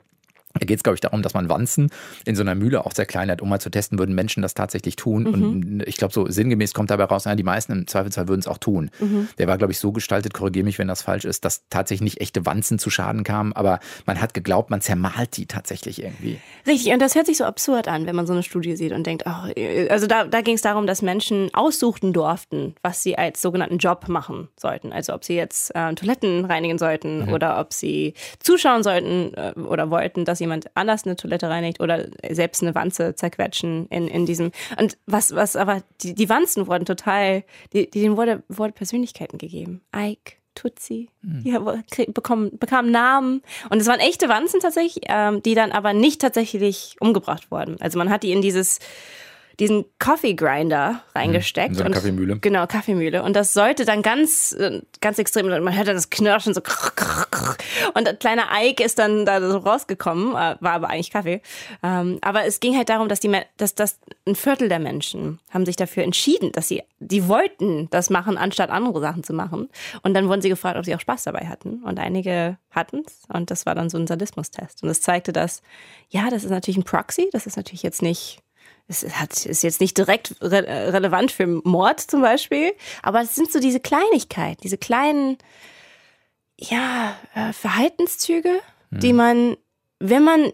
[0.54, 1.90] da geht es, glaube ich, darum, dass man Wanzen
[2.24, 4.54] in so einer Mühle auch sehr klein hat, um mal zu testen, würden Menschen das
[4.54, 5.22] tatsächlich tun.
[5.22, 5.32] Mhm.
[5.32, 8.48] Und ich glaube, so sinngemäß kommt dabei raus, ja, die meisten im Zweifelsfall würden es
[8.48, 8.90] auch tun.
[8.98, 9.28] Mhm.
[9.38, 12.20] Der war, glaube ich, so gestaltet, korrigiere mich, wenn das falsch ist, dass tatsächlich nicht
[12.20, 16.40] echte Wanzen zu Schaden kamen, aber man hat geglaubt, man zermalt die tatsächlich irgendwie.
[16.66, 19.06] Richtig, und das hört sich so absurd an, wenn man so eine Studie sieht und
[19.06, 19.52] denkt, oh,
[19.88, 24.08] also da, da ging es darum, dass Menschen aussuchten durften, was sie als sogenannten Job
[24.08, 24.92] machen sollten.
[24.92, 27.32] Also ob sie jetzt äh, Toiletten reinigen sollten mhm.
[27.32, 32.06] oder ob sie zuschauen sollten äh, oder wollten, dass jemand anders eine Toilette reinigt oder
[32.30, 34.52] selbst eine Wanze zerquetschen in, in diesem.
[34.78, 39.82] Und was, was aber, die, die Wanzen wurden total, die, denen wurde, wurde Persönlichkeiten gegeben.
[39.94, 41.42] Ike, Tutsi, mhm.
[41.42, 43.42] die bekommen, bekamen Namen.
[43.70, 47.76] Und es waren echte Wanzen tatsächlich, ähm, die dann aber nicht tatsächlich umgebracht wurden.
[47.80, 48.78] Also man hat die in dieses
[49.60, 51.68] diesen Coffee Grinder reingesteckt.
[51.68, 52.38] In so eine und, Kaffeemühle.
[52.38, 53.22] Genau, Kaffeemühle.
[53.22, 56.62] Und das sollte dann ganz, äh, ganz extrem, man hört dann das Knirschen so.
[57.94, 61.42] Und der kleine Ike ist dann da so rausgekommen, äh, war aber eigentlich Kaffee.
[61.82, 65.66] Ähm, aber es ging halt darum, dass die, dass das ein Viertel der Menschen haben
[65.66, 69.68] sich dafür entschieden, dass sie, die wollten das machen, anstatt andere Sachen zu machen.
[70.02, 71.82] Und dann wurden sie gefragt, ob sie auch Spaß dabei hatten.
[71.84, 73.24] Und einige hatten es.
[73.28, 74.82] Und das war dann so ein Sadismus-Test.
[74.82, 75.60] Und es zeigte, dass,
[76.08, 77.28] ja, das ist natürlich ein Proxy.
[77.32, 78.40] Das ist natürlich jetzt nicht
[78.90, 82.72] es hat, ist jetzt nicht direkt re relevant für Mord zum Beispiel,
[83.02, 85.38] aber es sind so diese Kleinigkeiten, diese kleinen,
[86.58, 89.00] ja, äh, Verhaltenszüge, mhm.
[89.00, 89.56] die man,
[90.00, 90.50] wenn man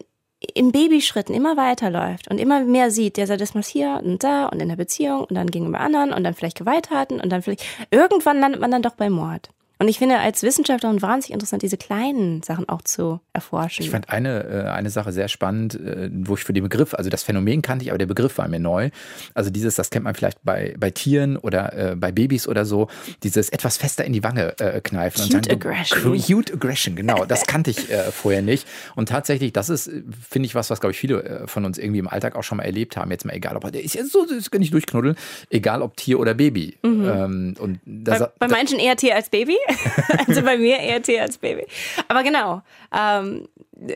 [0.53, 4.69] in Babyschritten immer weiterläuft und immer mehr sieht, der Sadismus hier und da und in
[4.69, 8.61] der Beziehung und dann gegenüber anderen und dann vielleicht Gewalttaten und dann vielleicht, irgendwann landet
[8.61, 9.49] man dann doch bei Mord.
[9.79, 13.83] Und ich finde als Wissenschaftlerin wahnsinnig interessant, diese kleinen Sachen auch zu erforschen.
[13.83, 17.09] Ich fand eine, äh, eine Sache sehr spannend, äh, wo ich für den Begriff, also
[17.09, 18.89] das Phänomen kannte ich, aber der Begriff war mir neu.
[19.33, 22.87] Also dieses, das kennt man vielleicht bei, bei Tieren oder äh, bei Babys oder so,
[23.23, 25.23] dieses etwas fester in die Wange kneifen.
[25.23, 26.17] Cute und sagen, Aggression.
[26.17, 27.25] Cute Aggression, genau.
[27.25, 28.67] Das kannte ich vorher nicht.
[28.95, 29.91] Und tatsächlich, das ist,
[30.29, 32.63] finde ich, was, was, glaube ich, viele von uns irgendwie im Alltag auch schon mal
[32.63, 33.11] erlebt haben.
[33.11, 35.15] Jetzt mal egal, ob der ist ja so, das kann ich durchknuddeln,
[35.49, 36.77] egal ob Tier oder Baby.
[36.83, 37.07] Mhm.
[37.07, 39.57] Ähm, und das, bei, bei manchen eher Tier als Baby,
[40.27, 41.65] also bei mir eher T als Baby.
[42.07, 42.61] Aber genau.
[42.95, 43.47] Ähm,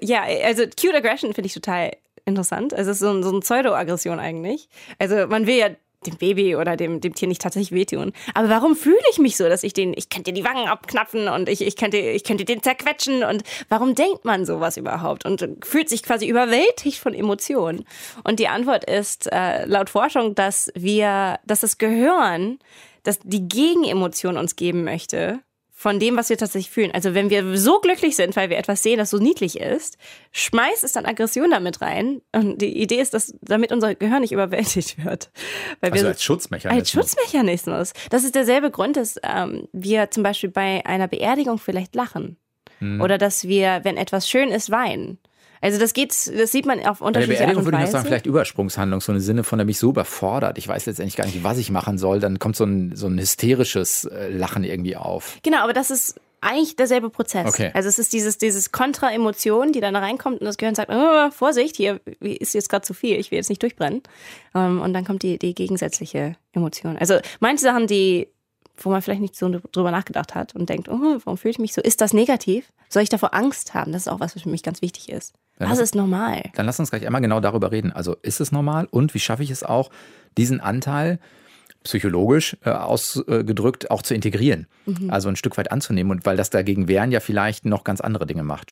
[0.01, 1.91] ja, also cute aggression finde ich total
[2.25, 2.73] interessant.
[2.73, 4.69] Also es ist so, so eine Pseudo-Aggression eigentlich.
[4.99, 5.69] Also man will ja
[6.05, 8.12] dem Baby oder dem, dem Tier nicht tatsächlich wehtun.
[8.34, 11.47] Aber warum fühle ich mich so, dass ich den, ich könnte die Wangen abknapfen und
[11.47, 15.89] ich, ich, könnte, ich könnte den zerquetschen und warum denkt man sowas überhaupt und fühlt
[15.89, 17.86] sich quasi überwältigt von Emotionen?
[18.23, 22.57] Und die Antwort ist äh, laut Forschung, dass wir, dass das Gehirn,
[23.03, 25.39] dass die Gegenemotion uns geben möchte,
[25.82, 26.91] von dem, was wir tatsächlich fühlen.
[26.91, 29.98] Also wenn wir so glücklich sind, weil wir etwas sehen, das so niedlich ist,
[30.32, 32.22] schmeißt es dann Aggression damit rein.
[32.32, 35.32] Und die Idee ist, dass damit unser Gehirn nicht überwältigt wird.
[35.80, 36.80] Weil also wir, als Schutzmechanismus.
[36.80, 37.94] Als Schutzmechanismus.
[38.12, 42.38] Das ist derselbe Grund, dass ähm, wir zum Beispiel bei einer Beerdigung vielleicht lachen.
[42.78, 43.02] Hm.
[43.02, 45.17] Oder dass wir, wenn etwas schön ist, weinen.
[45.62, 47.65] Also das geht, das sieht man auf unterschiedliche Art und Weise.
[47.65, 50.67] würde ich noch sagen, vielleicht Übersprungshandlung, so im Sinne von, der mich so überfordert, ich
[50.67, 54.06] weiß letztendlich gar nicht, was ich machen soll, dann kommt so ein, so ein hysterisches
[54.06, 55.38] äh, Lachen irgendwie auf.
[55.43, 57.47] Genau, aber das ist eigentlich derselbe Prozess.
[57.47, 57.69] Okay.
[57.74, 61.76] Also es ist dieses, dieses Kontra-Emotion, die dann reinkommt und das Gehirn sagt, oh, Vorsicht,
[61.78, 64.02] hier ist jetzt gerade zu viel, ich will jetzt nicht durchbrennen.
[64.56, 66.97] Ähm, und dann kommt die, die gegensätzliche Emotion.
[66.97, 68.28] Also manche Sachen, die
[68.86, 71.74] wo man vielleicht nicht so drüber nachgedacht hat und denkt, oh, warum fühle ich mich
[71.74, 71.82] so?
[71.82, 72.72] Ist das negativ?
[72.89, 73.91] Soll ich davor Angst haben?
[73.91, 75.34] Das ist auch was, was für mich ganz wichtig ist.
[75.58, 76.44] Dann was lass, ist normal?
[76.56, 77.91] Dann lass uns gleich einmal genau darüber reden.
[77.91, 79.89] Also ist es normal und wie schaffe ich es auch,
[80.38, 81.20] diesen Anteil
[81.84, 85.10] psychologisch äh, ausgedrückt auch zu integrieren, mhm.
[85.10, 88.26] also ein Stück weit anzunehmen und weil das dagegen wehren ja vielleicht noch ganz andere
[88.26, 88.72] Dinge macht.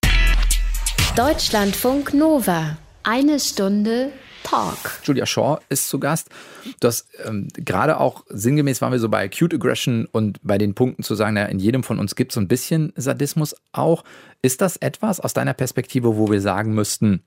[1.15, 2.78] Deutschlandfunk Nova.
[3.04, 4.12] Eine Stunde
[4.43, 4.78] Talk.
[5.04, 6.30] Julia Shaw ist zu Gast.
[6.80, 11.04] Das ähm, gerade auch sinngemäß waren wir so bei Acute Aggression und bei den Punkten
[11.04, 14.04] zu sagen, na, in jedem von uns gibt es so ein bisschen Sadismus auch.
[14.41, 17.23] Ist das etwas aus deiner Perspektive, wo wir sagen müssten,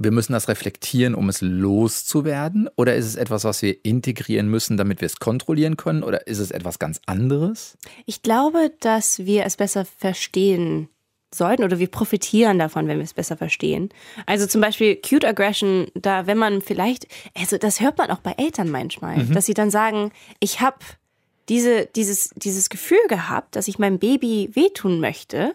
[0.00, 2.68] wir müssen das reflektieren, um es loszuwerden?
[2.76, 6.04] Oder ist es etwas, was wir integrieren müssen, damit wir es kontrollieren können?
[6.04, 7.76] Oder ist es etwas ganz anderes?
[8.06, 10.88] Ich glaube, dass wir es besser verstehen
[11.34, 13.90] sollten oder wir profitieren davon, wenn wir es besser verstehen.
[14.26, 18.32] Also zum Beispiel Cute Aggression, da wenn man vielleicht, also das hört man auch bei
[18.38, 19.34] Eltern manchmal, mhm.
[19.34, 20.10] dass sie dann sagen,
[20.40, 20.78] ich habe
[21.48, 25.54] diese, dieses, dieses Gefühl gehabt, dass ich meinem Baby wehtun möchte,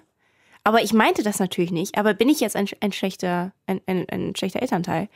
[0.64, 1.98] aber ich meinte das natürlich nicht.
[1.98, 5.10] Aber bin ich jetzt ein, ein schlechter, ein, ein, ein schlechter Elternteil?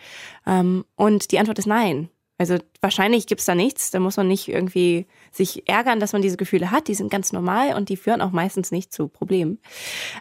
[0.45, 2.09] Ähm, und die Antwort ist nein.
[2.37, 3.91] Also wahrscheinlich gibt's da nichts.
[3.91, 6.87] Da muss man nicht irgendwie sich ärgern, dass man diese Gefühle hat.
[6.87, 9.59] Die sind ganz normal und die führen auch meistens nicht zu Problemen.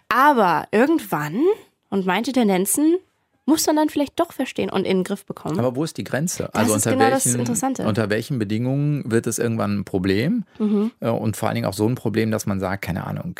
[0.09, 1.43] Aber irgendwann
[1.89, 2.97] und manche Tendenzen
[3.47, 5.57] muss man dann vielleicht doch verstehen und in den Griff bekommen.
[5.57, 6.49] Aber wo ist die Grenze?
[6.51, 10.43] Das also unter, genau welchen, unter welchen Bedingungen wird es irgendwann ein Problem?
[10.59, 10.91] Mhm.
[10.99, 13.39] Äh, und vor allen Dingen auch so ein Problem, dass man sagt, keine Ahnung,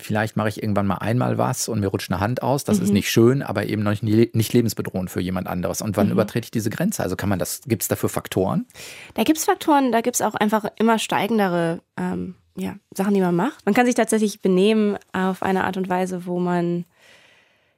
[0.00, 2.64] vielleicht mache ich irgendwann mal einmal was und mir rutscht eine Hand aus.
[2.64, 2.84] Das mhm.
[2.84, 5.82] ist nicht schön, aber eben noch nicht, nicht lebensbedrohend für jemand anderes.
[5.82, 6.12] Und wann mhm.
[6.12, 7.02] übertrete ich diese Grenze?
[7.02, 8.64] Also kann man das, gibt es dafür Faktoren?
[9.12, 13.20] Da gibt es Faktoren, da gibt es auch einfach immer steigendere ähm, ja, Sachen, die
[13.20, 13.66] man macht.
[13.66, 16.86] Man kann sich tatsächlich benehmen auf eine Art und Weise, wo man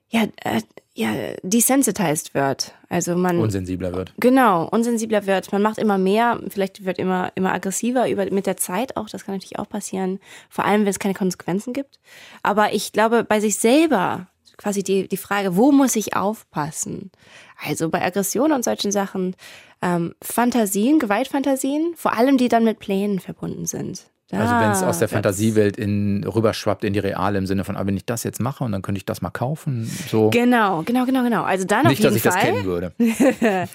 [0.09, 0.61] ja, äh,
[0.95, 2.73] ja, desensitized wird.
[2.88, 4.14] Also man unsensibler wird.
[4.19, 5.53] Genau, unsensibler wird.
[5.53, 9.09] Man macht immer mehr, vielleicht wird immer immer aggressiver über mit der Zeit auch.
[9.09, 10.21] Das kann natürlich auch passieren.
[10.49, 11.99] Vor allem, wenn es keine Konsequenzen gibt.
[12.42, 17.11] Aber ich glaube, bei sich selber quasi die die Frage, wo muss ich aufpassen?
[17.62, 19.37] Also bei Aggression und solchen Sachen,
[19.83, 24.07] ähm, Fantasien, Gewaltfantasien, vor allem die dann mit Plänen verbunden sind.
[24.29, 27.77] Da, also wenn es aus der Fantasiewelt in, rüberschwappt in die reale im Sinne von,
[27.77, 29.89] ah, wenn ich das jetzt mache und dann könnte ich das mal kaufen.
[30.11, 30.31] So.
[30.31, 31.45] Genau, genau, genau, genau.
[31.45, 33.69] Also dann Nicht, auf jeden dass ich Fall, das kennen würde.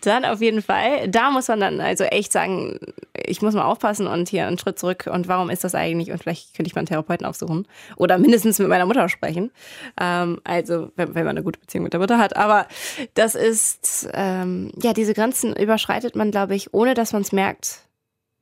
[0.00, 1.08] dann auf jeden Fall.
[1.08, 2.80] Da muss man dann also echt sagen,
[3.14, 6.10] ich muss mal aufpassen und hier einen Schritt zurück und warum ist das eigentlich?
[6.10, 9.52] Und vielleicht könnte ich mal einen Therapeuten aufsuchen oder mindestens mit meiner Mutter sprechen.
[10.00, 12.36] Ähm, also wenn, wenn, man eine gute Beziehung mit der Mutter hat.
[12.36, 12.66] Aber
[13.14, 17.78] das ist, ähm, ja, diese Grenzen überschreitet man, glaube ich, ohne dass man es merkt,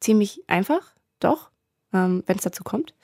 [0.00, 0.91] ziemlich einfach
[1.24, 1.50] doch,
[1.92, 2.94] ähm, wenn es dazu kommt.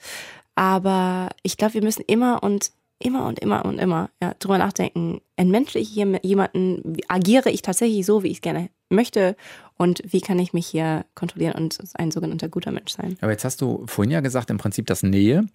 [0.55, 5.21] Aber ich glaube, wir müssen immer und immer und immer und immer ja, drüber nachdenken,
[5.37, 9.35] entmenschle ich hier jemanden, agiere ich tatsächlich so, wie ich es gerne möchte
[9.77, 13.17] und wie kann ich mich hier kontrollieren und ein sogenannter guter Mensch sein.
[13.21, 15.45] Aber jetzt hast du vorhin ja gesagt, im Prinzip, dass Nähe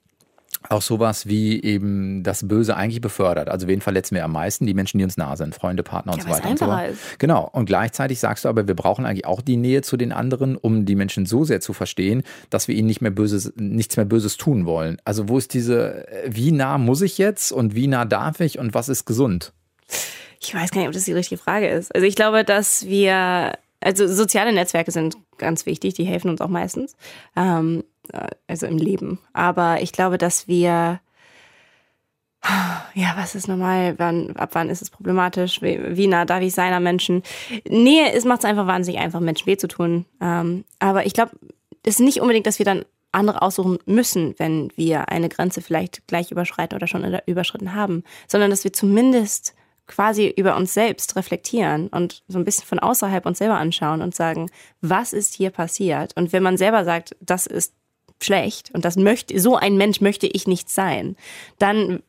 [0.71, 3.49] auch sowas wie eben das Böse eigentlich befördert.
[3.49, 4.67] Also wen verletzen wir am meisten?
[4.67, 6.49] Die Menschen, die uns nah sind, Freunde, Partner und ja, so weiter.
[6.51, 6.73] Und so.
[6.93, 7.19] Ist.
[7.19, 7.49] Genau.
[7.53, 10.85] Und gleichzeitig sagst du aber, wir brauchen eigentlich auch die Nähe zu den anderen, um
[10.85, 14.37] die Menschen so sehr zu verstehen, dass wir ihnen nicht mehr Böses, nichts mehr Böses
[14.37, 14.99] tun wollen.
[15.05, 18.75] Also wo ist diese, wie nah muss ich jetzt und wie nah darf ich und
[18.75, 19.53] was ist gesund?
[20.41, 21.95] Ich weiß gar nicht, ob das die richtige Frage ist.
[21.95, 23.53] Also ich glaube, dass wir
[23.85, 26.97] also soziale Netzwerke sind ganz wichtig, die helfen uns auch meistens.
[27.37, 29.19] Ähm, äh, also im Leben.
[29.33, 31.01] Aber ich glaube, dass wir
[32.95, 33.95] ja, was ist normal?
[33.99, 35.63] Wann, ab wann ist es problematisch?
[35.63, 37.23] Wie, wie nah darf ich sein an Menschen?
[37.67, 40.05] Nähe ist, macht es einfach wahnsinnig einfach, Menschen weh zu tun.
[40.21, 41.33] Ähm, aber ich glaube,
[41.83, 46.07] es ist nicht unbedingt, dass wir dann andere aussuchen müssen, wenn wir eine Grenze vielleicht
[46.07, 49.55] gleich überschreiten oder schon überschritten haben, sondern dass wir zumindest
[49.87, 54.15] quasi über uns selbst reflektieren und so ein bisschen von außerhalb uns selber anschauen und
[54.15, 56.17] sagen, was ist hier passiert?
[56.17, 57.75] Und wenn man selber sagt, das ist
[58.25, 61.17] schlecht und das möchte, so ein Mensch möchte ich nicht sein,
[61.59, 62.01] dann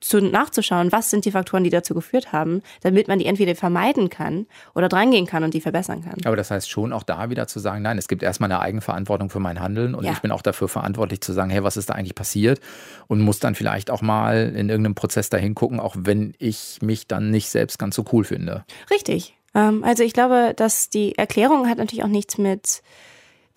[0.00, 4.08] zu, nachzuschauen, was sind die Faktoren, die dazu geführt haben, damit man die entweder vermeiden
[4.10, 6.14] kann oder drangehen kann und die verbessern kann.
[6.24, 9.30] Aber das heißt schon auch da wieder zu sagen, nein, es gibt erstmal eine Eigenverantwortung
[9.30, 10.12] für mein Handeln und ja.
[10.12, 12.60] ich bin auch dafür verantwortlich zu sagen, hey, was ist da eigentlich passiert
[13.08, 17.08] und muss dann vielleicht auch mal in irgendeinem Prozess dahin gucken, auch wenn ich mich
[17.08, 18.64] dann nicht selbst ganz so cool finde.
[18.90, 19.34] Richtig.
[19.54, 22.82] Ähm, also ich glaube, dass die Erklärung hat natürlich auch nichts mit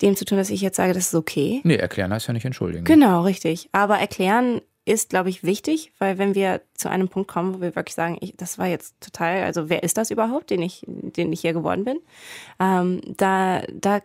[0.02, 1.60] dem zu tun, dass ich jetzt sage, das ist okay.
[1.64, 2.84] Nee, erklären heißt ja nicht entschuldigen.
[2.84, 3.68] Genau, richtig.
[3.72, 7.76] Aber erklären ist, glaube ich, wichtig, weil wenn wir zu einem Punkt kommen, wo wir
[7.76, 11.32] wirklich sagen, ich, das war jetzt total, also wer ist das überhaupt, den ich, den
[11.32, 12.00] ich hier geworden bin,
[12.58, 14.00] ähm, da, da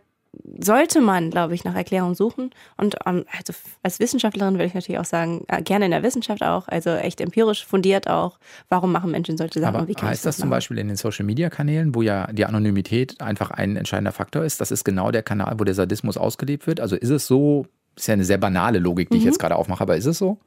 [0.60, 2.52] sollte man, glaube ich, nach Erklärungen suchen.
[2.78, 6.43] Und ähm, also als Wissenschaftlerin würde ich natürlich auch sagen, äh, gerne in der Wissenschaft
[6.43, 9.76] auch, also echt empirisch fundiert auch, warum machen Menschen solche Sachen?
[9.76, 13.52] Aber wie heißt das, das zum Beispiel in den Social-Media-Kanälen, wo ja die Anonymität einfach
[13.52, 14.62] ein entscheidender Faktor ist?
[14.62, 16.80] Das ist genau der Kanal, wo der Sadismus ausgelebt wird.
[16.80, 19.21] Also ist es so, ist ja eine sehr banale Logik, die mhm.
[19.21, 20.38] ich jetzt gerade aufmache, aber ist es so?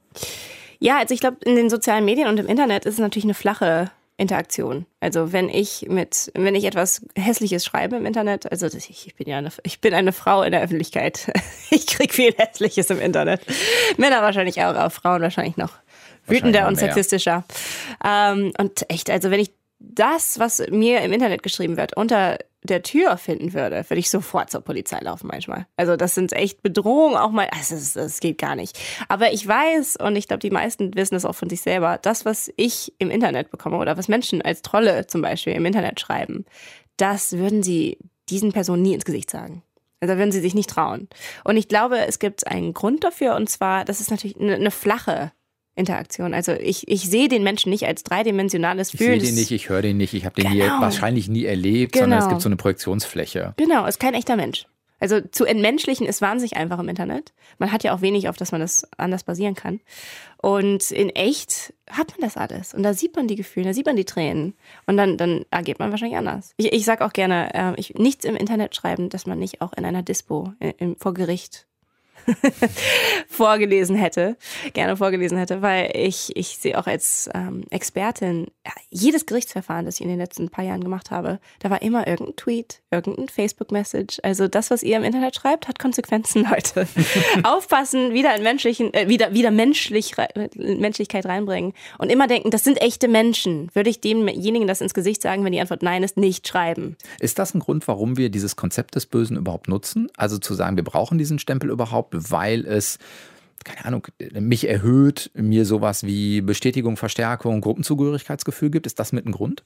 [0.79, 3.35] Ja, also ich glaube, in den sozialen Medien und im Internet ist es natürlich eine
[3.35, 4.85] flache Interaktion.
[4.99, 9.27] Also wenn ich mit, wenn ich etwas Hässliches schreibe im Internet, also ich, ich bin
[9.27, 11.31] ja eine, ich bin eine Frau in der Öffentlichkeit.
[11.73, 13.41] Ich krieg viel Hässliches im Internet.
[13.95, 15.71] Männer wahrscheinlich auch, aber Frauen wahrscheinlich noch
[16.27, 17.45] wütender und sexistischer.
[18.03, 22.83] Ähm, und echt, also wenn ich das, was mir im Internet geschrieben wird, unter der
[22.83, 25.65] Tür finden würde, würde ich sofort zur Polizei laufen manchmal.
[25.77, 27.49] Also das sind echt Bedrohungen auch mal.
[27.51, 28.77] Also das, das geht gar nicht.
[29.07, 31.97] Aber ich weiß und ich glaube, die meisten wissen es auch von sich selber.
[32.01, 35.99] Das, was ich im Internet bekomme oder was Menschen als Trolle zum Beispiel im Internet
[35.99, 36.45] schreiben,
[36.97, 37.97] das würden sie
[38.29, 39.63] diesen Personen nie ins Gesicht sagen.
[39.99, 41.09] Also da würden sie sich nicht trauen.
[41.43, 44.71] Und ich glaube, es gibt einen Grund dafür und zwar, das ist natürlich eine, eine
[44.71, 45.31] flache
[45.75, 46.33] Interaktion.
[46.33, 49.13] Also ich, ich sehe den Menschen nicht als dreidimensionales Fühlen.
[49.13, 50.75] Ich sehe den nicht, ich höre den nicht, ich habe den genau.
[50.75, 52.03] nie, wahrscheinlich nie erlebt, genau.
[52.03, 52.35] sondern es genau.
[52.35, 53.53] gibt so eine Projektionsfläche.
[53.57, 54.65] Genau, ist kein echter Mensch.
[55.01, 57.33] Also zu entmenschlichen ist wahnsinnig einfach im Internet.
[57.57, 59.79] Man hat ja auch wenig, auf das man das anders basieren kann.
[60.37, 62.75] Und in echt hat man das alles.
[62.75, 64.53] Und da sieht man die Gefühle, da sieht man die Tränen.
[64.85, 66.53] Und dann, dann agiert man wahrscheinlich anders.
[66.57, 69.73] Ich, ich sage auch gerne, äh, ich, nichts im Internet schreiben, dass man nicht auch
[69.73, 71.65] in einer Dispo in, in, vor Gericht
[73.27, 74.37] vorgelesen hätte,
[74.73, 79.95] gerne vorgelesen hätte, weil ich, ich sehe auch als ähm, Expertin ja, jedes Gerichtsverfahren, das
[79.95, 84.19] ich in den letzten paar Jahren gemacht habe, da war immer irgendein Tweet, irgendein Facebook-Message.
[84.23, 86.87] Also das, was ihr im Internet schreibt, hat Konsequenzen, Leute.
[87.43, 90.15] Aufpassen, wieder in menschlichen, äh, wieder, wieder menschlich,
[90.55, 93.69] Menschlichkeit reinbringen und immer denken, das sind echte Menschen.
[93.73, 96.97] Würde ich demjenigen das ins Gesicht sagen, wenn die Antwort nein ist, nicht schreiben.
[97.19, 100.09] Ist das ein Grund, warum wir dieses Konzept des Bösen überhaupt nutzen?
[100.17, 102.10] Also zu sagen, wir brauchen diesen Stempel überhaupt?
[102.11, 102.97] Weil es
[103.63, 104.07] keine Ahnung,
[104.39, 108.87] mich erhöht, mir sowas wie Bestätigung, Verstärkung, Gruppenzugehörigkeitsgefühl gibt.
[108.87, 109.63] Ist das mit ein Grund?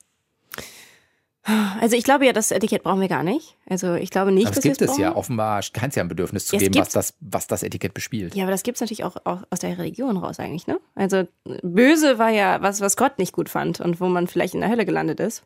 [1.79, 3.55] Also ich glaube ja, das Etikett brauchen wir gar nicht.
[3.69, 6.47] Also ich glaube nicht, aber dass gibt es ja offenbar scheint es ja ein Bedürfnis
[6.47, 8.35] zu ja, geben, was das, was das Etikett bespielt.
[8.35, 10.79] Ja, aber das gibt es natürlich auch, auch, aus der Religion raus eigentlich, ne?
[10.95, 11.27] Also
[11.61, 14.69] böse war ja was, was Gott nicht gut fand und wo man vielleicht in der
[14.69, 15.43] Hölle gelandet ist.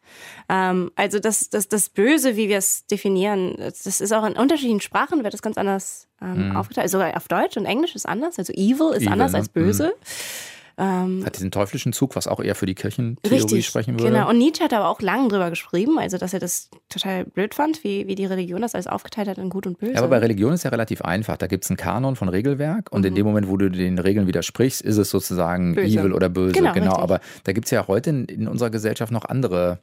[0.47, 4.81] Ähm, also das, das, das Böse, wie wir es definieren, das ist auch in unterschiedlichen
[4.81, 6.57] Sprachen wird das ganz anders ähm, mhm.
[6.57, 6.89] aufgeteilt.
[6.89, 8.39] Sogar auf Deutsch und Englisch ist anders.
[8.39, 9.39] Also evil ist evil, anders ne?
[9.39, 9.87] als böse.
[9.87, 10.58] Mhm.
[10.79, 14.13] Ähm, hat diesen teuflischen Zug, was auch eher für die Kirchentheorie richtig, sprechen würde.
[14.13, 17.53] Genau, und Nietzsche hat aber auch lange drüber geschrieben, also dass er das total blöd
[17.53, 19.91] fand, wie, wie die Religion das alles aufgeteilt hat in Gut und Böse.
[19.91, 21.35] Ja, aber bei Religion ist ja relativ einfach.
[21.35, 23.07] Da gibt es einen Kanon von Regelwerk und mhm.
[23.07, 25.99] in dem Moment, wo du den Regeln widersprichst, ist es sozusagen böse.
[25.99, 26.53] evil oder böse.
[26.53, 26.95] Genau, genau.
[26.95, 29.79] aber da gibt es ja heute in, in unserer Gesellschaft noch andere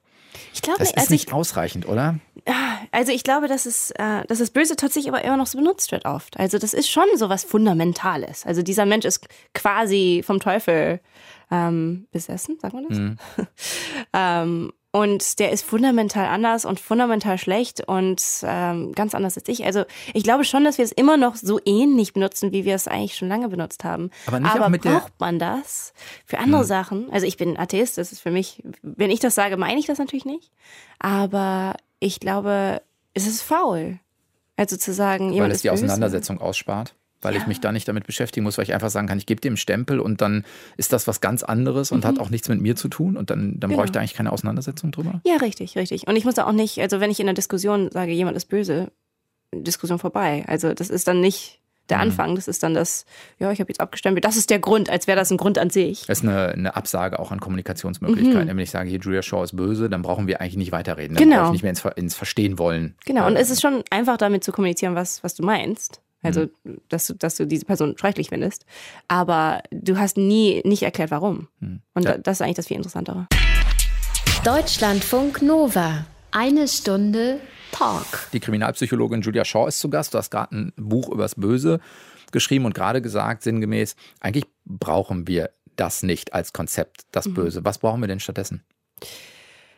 [0.55, 2.19] ich glaube, das ist also nicht ich, ausreichend, oder?
[2.93, 5.91] Also ich glaube, dass es, äh, dass das Böse tatsächlich aber immer noch so benutzt
[5.93, 6.39] wird oft.
[6.39, 8.47] Also das ist schon so was Fundamentales.
[8.47, 11.01] Also dieser Mensch ist quasi vom Teufel
[11.51, 12.99] ähm, besessen, sagt man das?
[12.99, 13.19] Mhm.
[14.13, 19.63] ähm, und der ist fundamental anders und fundamental schlecht und ähm, ganz anders als ich.
[19.67, 22.89] Also ich glaube schon, dass wir es immer noch so ähnlich benutzen, wie wir es
[22.89, 24.11] eigentlich schon lange benutzt haben.
[24.27, 25.93] Aber, nicht Aber braucht man das
[26.25, 26.67] für andere hm.
[26.67, 27.11] Sachen?
[27.13, 29.99] Also ich bin Atheist, das ist für mich, wenn ich das sage, meine ich das
[29.99, 30.51] natürlich nicht.
[30.99, 32.83] Aber ich glaube,
[33.15, 33.99] es ist faul.
[34.57, 36.95] Also zu sagen, jemand Weil es die Auseinandersetzung ausspart?
[37.23, 37.41] weil ja.
[37.41, 39.57] ich mich da nicht damit beschäftigen muss, weil ich einfach sagen kann, ich gebe dem
[39.57, 40.45] Stempel und dann
[40.77, 42.09] ist das was ganz anderes und mhm.
[42.09, 43.79] hat auch nichts mit mir zu tun und dann, dann genau.
[43.79, 45.21] brauche ich da eigentlich keine Auseinandersetzung drüber.
[45.25, 46.07] Ja, richtig, richtig.
[46.07, 48.47] Und ich muss da auch nicht, also wenn ich in einer Diskussion sage, jemand ist
[48.47, 48.93] böse,
[49.53, 50.45] Diskussion vorbei.
[50.47, 52.03] Also das ist dann nicht der mhm.
[52.05, 53.07] Anfang, das ist dann das,
[53.39, 55.71] ja, ich habe jetzt abgestempelt, das ist der Grund, als wäre das ein Grund an
[55.71, 56.07] sich.
[56.07, 58.45] Das ist eine, eine Absage auch an Kommunikationsmöglichkeiten.
[58.45, 58.49] Mhm.
[58.49, 61.17] Wenn ich sage, hier Julia Shaw ist böse, dann brauchen wir eigentlich nicht weiterreden.
[61.17, 61.37] Dann genau.
[61.37, 62.95] brauche ich nicht mehr ins, ins Verstehen wollen.
[63.05, 66.01] Genau, und es ist schon einfach damit zu kommunizieren, was, was du meinst.
[66.23, 66.81] Also, mhm.
[66.89, 68.65] dass, du, dass du diese Person schrecklich findest.
[69.07, 71.49] Aber du hast nie nicht erklärt, warum.
[71.61, 71.81] Mhm.
[71.95, 72.19] Und ja.
[72.19, 73.29] das ist eigentlich das viel Interessantere.
[74.45, 76.07] Deutschlandfunk Nova.
[76.31, 77.41] Eine Stunde
[77.73, 78.31] Talk.
[78.33, 80.15] Die Kriminalpsychologin Julia Shaw ist zu Gast.
[80.15, 81.81] Du hast gerade ein Buch übers Böse
[82.33, 87.35] geschrieben und gerade gesagt, sinngemäß, eigentlich brauchen wir das nicht als Konzept, das mhm.
[87.35, 87.65] Böse.
[87.65, 88.63] Was brauchen wir denn stattdessen?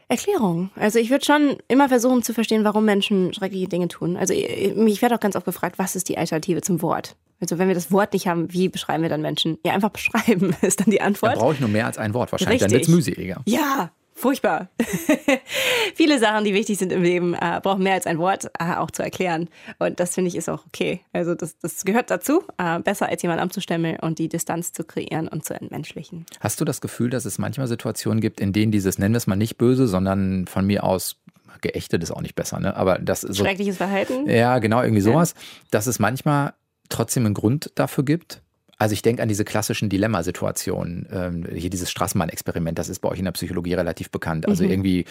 [0.09, 0.71] Erklärung.
[0.75, 4.17] Also ich würde schon immer versuchen zu verstehen, warum Menschen schreckliche Dinge tun.
[4.17, 7.17] Also ich werde auch ganz oft gefragt, was ist die Alternative zum Wort?
[7.41, 9.59] Also wenn wir das Wort nicht haben, wie beschreiben wir dann Menschen?
[9.65, 11.33] Ja, einfach beschreiben ist dann die Antwort.
[11.33, 12.63] Dann brauche ich nur mehr als ein Wort wahrscheinlich.
[12.63, 12.73] Richtig.
[12.73, 13.43] Dann wird es mühseliger.
[13.47, 14.69] Ja, furchtbar.
[15.95, 18.91] Viele Sachen, die wichtig sind im Leben, äh, brauchen mehr als ein Wort äh, auch
[18.91, 19.49] zu erklären.
[19.79, 21.01] Und das finde ich ist auch okay.
[21.13, 25.29] Also das, das gehört dazu, äh, besser als jemand anzustemmeln und die Distanz zu kreieren
[25.29, 26.27] und zu entmenschlichen.
[26.41, 29.27] Hast du das Gefühl, dass es manchmal Situationen gibt, in denen dieses, nennen wir es
[29.27, 31.17] mal nicht böse, sondern von mir aus
[31.61, 32.77] geächtet ist auch nicht besser, ne?
[32.77, 34.29] Aber das so, Schreckliches Verhalten?
[34.31, 35.43] Ja, genau, irgendwie sowas, ja.
[35.73, 36.55] dass es manchmal
[36.89, 38.43] trotzdem einen Grund dafür gibt,
[38.79, 41.09] also ich denke an diese klassischen Dilemmasituationen.
[41.13, 44.47] Ähm, hier dieses Straßenbahn-Experiment, das ist bei euch in der Psychologie relativ bekannt.
[44.47, 44.71] Also mhm.
[44.71, 45.05] irgendwie,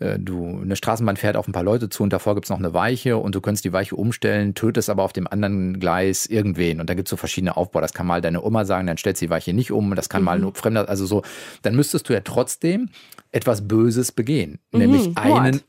[0.00, 2.58] äh, du, eine Straßenbahn fährt auf ein paar Leute zu und davor gibt es noch
[2.58, 6.78] eine Weiche und du könntest die Weiche umstellen, tötest aber auf dem anderen Gleis irgendwen.
[6.78, 7.80] Und da gibt es so verschiedene Aufbau.
[7.80, 9.94] Das kann mal deine Oma sagen, dann stellst du die Weiche nicht um.
[9.94, 10.26] Das kann mhm.
[10.26, 11.22] mal nur Fremder, also so.
[11.62, 12.90] Dann müsstest du ja trotzdem
[13.32, 14.58] etwas Böses begehen.
[14.72, 14.78] Mhm.
[14.78, 15.62] Nämlich einen,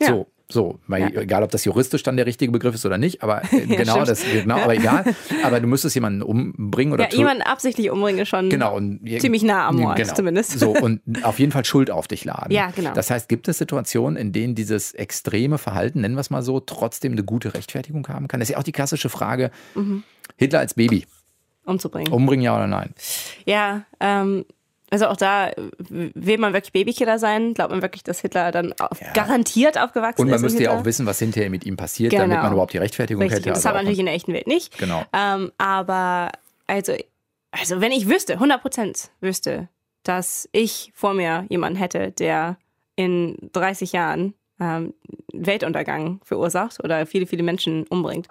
[0.00, 0.08] ja.
[0.08, 1.20] so, so, weil ja.
[1.22, 4.22] egal, ob das juristisch dann der richtige Begriff ist oder nicht, aber äh, genau, das,
[4.22, 5.04] genau, aber egal.
[5.42, 9.42] Aber du müsstest jemanden umbringen oder Ja, jemanden absichtlich umbringen ist schon genau, und, ziemlich
[9.42, 10.14] nah am Mord, genau.
[10.14, 10.58] zumindest.
[10.58, 12.52] So, und auf jeden Fall Schuld auf dich laden.
[12.52, 12.92] Ja, genau.
[12.92, 16.60] Das heißt, gibt es Situationen, in denen dieses extreme Verhalten, nennen wir es mal so,
[16.60, 18.38] trotzdem eine gute Rechtfertigung haben kann?
[18.38, 20.04] Das ist ja auch die klassische Frage, mhm.
[20.36, 21.06] Hitler als Baby.
[21.64, 22.12] Umzubringen.
[22.12, 22.94] Umbringen, ja oder nein?
[23.44, 24.44] Ja, ähm,
[24.90, 27.54] also auch da will man wirklich Babykiller sein?
[27.54, 29.12] Glaubt man wirklich, dass Hitler dann auf, ja.
[29.12, 30.20] garantiert aufgewachsen ist?
[30.20, 32.22] Und man müsste ja auch wissen, was hinterher mit ihm passiert, genau.
[32.22, 33.38] damit man überhaupt die Rechtfertigung Richtig.
[33.38, 33.48] hätte.
[33.50, 34.78] Das also hat man natürlich in der echten Welt nicht.
[34.78, 35.04] Genau.
[35.12, 36.30] Ähm, aber
[36.66, 36.92] also,
[37.50, 39.68] also wenn ich wüsste, 100 Prozent wüsste,
[40.04, 42.56] dass ich vor mir jemanden hätte, der
[42.94, 44.94] in 30 Jahren ähm,
[45.32, 48.28] Weltuntergang verursacht oder viele, viele Menschen umbringt,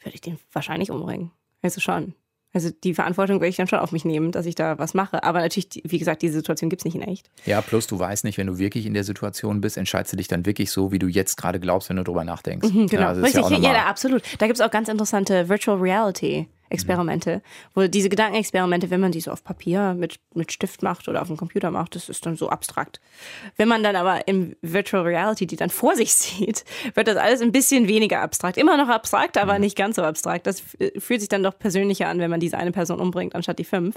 [0.00, 1.30] würde ich den wahrscheinlich umbringen.
[1.60, 2.14] Also schon.
[2.54, 5.22] Also die Verantwortung würde ich dann schon auf mich nehmen, dass ich da was mache.
[5.24, 7.30] Aber natürlich, wie gesagt, diese Situation gibt es nicht in echt.
[7.46, 10.28] Ja, plus du weißt nicht, wenn du wirklich in der Situation bist, entscheidest du dich
[10.28, 12.68] dann wirklich so, wie du jetzt gerade glaubst, wenn du drüber nachdenkst.
[12.68, 13.48] Mhm, genau, ja, richtig.
[13.48, 14.22] Ja, ja, absolut.
[14.38, 17.42] Da gibt es auch ganz interessante Virtual Reality Experimente,
[17.74, 21.28] wo diese Gedankenexperimente, wenn man die so auf Papier mit, mit Stift macht oder auf
[21.28, 23.00] dem Computer macht, das ist dann so abstrakt.
[23.56, 27.40] Wenn man dann aber im Virtual Reality die dann vor sich sieht, wird das alles
[27.42, 28.56] ein bisschen weniger abstrakt.
[28.56, 29.60] Immer noch abstrakt, aber mhm.
[29.60, 30.46] nicht ganz so abstrakt.
[30.46, 30.62] Das
[30.98, 33.96] fühlt sich dann doch persönlicher an, wenn man diese eine Person umbringt, anstatt die fünf.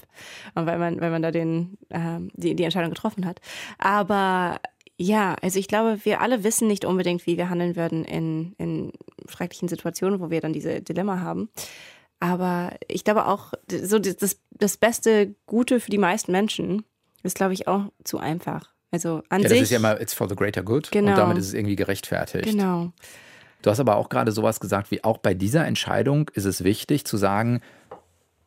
[0.53, 3.39] Und weil man, weil man da den, äh, die, die Entscheidung getroffen hat.
[3.77, 4.59] Aber
[4.97, 8.93] ja, also ich glaube, wir alle wissen nicht unbedingt, wie wir handeln würden in, in
[9.27, 11.49] schrecklichen Situationen, wo wir dann diese Dilemma haben.
[12.19, 16.83] Aber ich glaube auch, so das, das beste Gute für die meisten Menschen
[17.23, 18.69] ist, glaube ich, auch zu einfach.
[18.91, 19.59] Also an ja, sich.
[19.59, 20.91] Das ist ja immer, it's for the greater good.
[20.91, 21.11] Genau.
[21.11, 22.45] Und damit ist es irgendwie gerechtfertigt.
[22.45, 22.91] Genau.
[23.61, 27.05] Du hast aber auch gerade sowas gesagt, wie auch bei dieser Entscheidung ist es wichtig
[27.05, 27.61] zu sagen,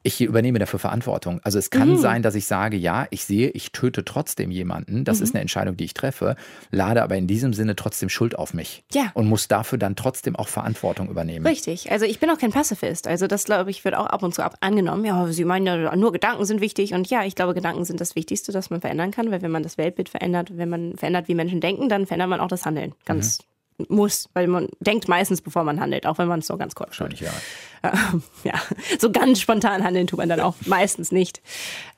[0.02, 1.40] ich übernehme dafür Verantwortung.
[1.42, 1.98] Also es kann mhm.
[1.98, 5.04] sein, dass ich sage, ja, ich sehe, ich töte trotzdem jemanden.
[5.04, 5.24] Das mhm.
[5.24, 6.36] ist eine Entscheidung, die ich treffe,
[6.70, 8.84] lade aber in diesem Sinne trotzdem Schuld auf mich.
[8.92, 9.10] Ja.
[9.14, 11.46] Und muss dafür dann trotzdem auch Verantwortung übernehmen.
[11.46, 11.90] Richtig.
[11.90, 13.06] Also ich bin auch kein Pazifist.
[13.06, 15.04] Also das, glaube ich, wird auch ab und zu ab angenommen.
[15.04, 16.94] Ja, Sie meinen ja, nur Gedanken sind wichtig.
[16.94, 19.30] Und ja, ich glaube, Gedanken sind das Wichtigste, das man verändern kann.
[19.30, 22.40] Weil wenn man das Weltbild verändert, wenn man verändert, wie Menschen denken, dann verändert man
[22.40, 22.94] auch das Handeln.
[23.04, 23.44] Ganz mhm
[23.88, 26.88] muss, weil man denkt meistens, bevor man handelt, auch wenn man es so ganz kurz
[26.88, 27.30] Wahrscheinlich, ja.
[27.82, 28.54] Ähm, ja,
[28.98, 31.40] so ganz spontan handeln tut man dann auch meistens nicht.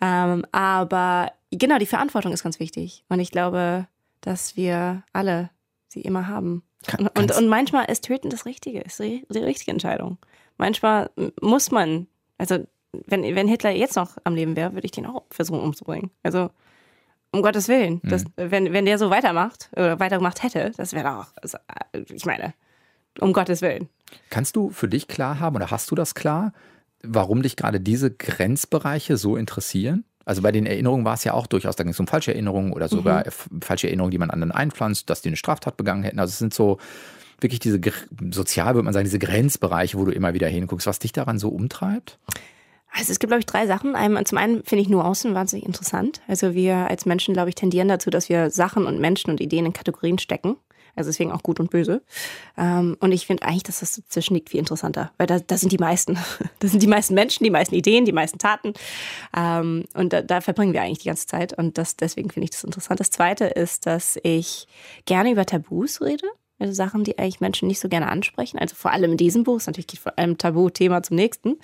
[0.00, 3.04] Ähm, aber genau, die Verantwortung ist ganz wichtig.
[3.08, 3.86] Und ich glaube,
[4.20, 5.50] dass wir alle
[5.88, 6.62] sie immer haben.
[6.86, 10.18] Kann, und, und manchmal ist Töten das Richtige, ist die, die richtige Entscheidung.
[10.56, 12.06] Manchmal muss man,
[12.38, 12.58] also
[13.06, 16.10] wenn, wenn Hitler jetzt noch am Leben wäre, würde ich den auch versuchen umzubringen.
[16.22, 16.50] Also
[17.32, 18.00] um Gottes Willen.
[18.04, 18.30] Das, mhm.
[18.36, 21.58] wenn, wenn der so weitermacht oder weitergemacht hätte, das wäre doch, also,
[22.12, 22.54] ich meine,
[23.18, 23.88] um Gottes Willen.
[24.30, 26.52] Kannst du für dich klar haben oder hast du das klar,
[27.02, 30.04] warum dich gerade diese Grenzbereiche so interessieren?
[30.24, 32.72] Also bei den Erinnerungen war es ja auch durchaus, da ging es um falsche Erinnerungen
[32.72, 33.62] oder sogar mhm.
[33.62, 36.18] falsche Erinnerungen, die man anderen einpflanzt, dass die eine Straftat begangen hätten.
[36.18, 36.78] Also es sind so
[37.40, 37.80] wirklich diese,
[38.30, 41.48] sozial würde man sagen, diese Grenzbereiche, wo du immer wieder hinguckst, was dich daran so
[41.48, 42.18] umtreibt?
[42.92, 43.94] Also es gibt, glaube ich, drei Sachen.
[44.26, 46.20] Zum einen finde ich Nuancen wahnsinnig interessant.
[46.26, 49.66] Also wir als Menschen, glaube ich, tendieren dazu, dass wir Sachen und Menschen und Ideen
[49.66, 50.56] in Kategorien stecken.
[50.96, 52.02] Also deswegen auch gut und böse.
[52.58, 55.72] Ähm, und ich finde eigentlich, dass das dazwischen liegt viel interessanter, weil da, da sind
[55.72, 56.18] die meisten,
[56.58, 58.74] das sind die meisten Menschen, die meisten Ideen, die meisten Taten.
[59.36, 61.56] Ähm, und da, da verbringen wir eigentlich die ganze Zeit.
[61.56, 63.00] Und das, deswegen finde ich das interessant.
[63.00, 64.66] Das zweite ist, dass ich
[65.04, 66.26] gerne über Tabus rede.
[66.60, 68.58] Also Sachen, die eigentlich Menschen nicht so gerne ansprechen.
[68.58, 69.56] Also vor allem in diesem Buch.
[69.56, 71.56] Es natürlich geht von einem Tabuthema zum nächsten.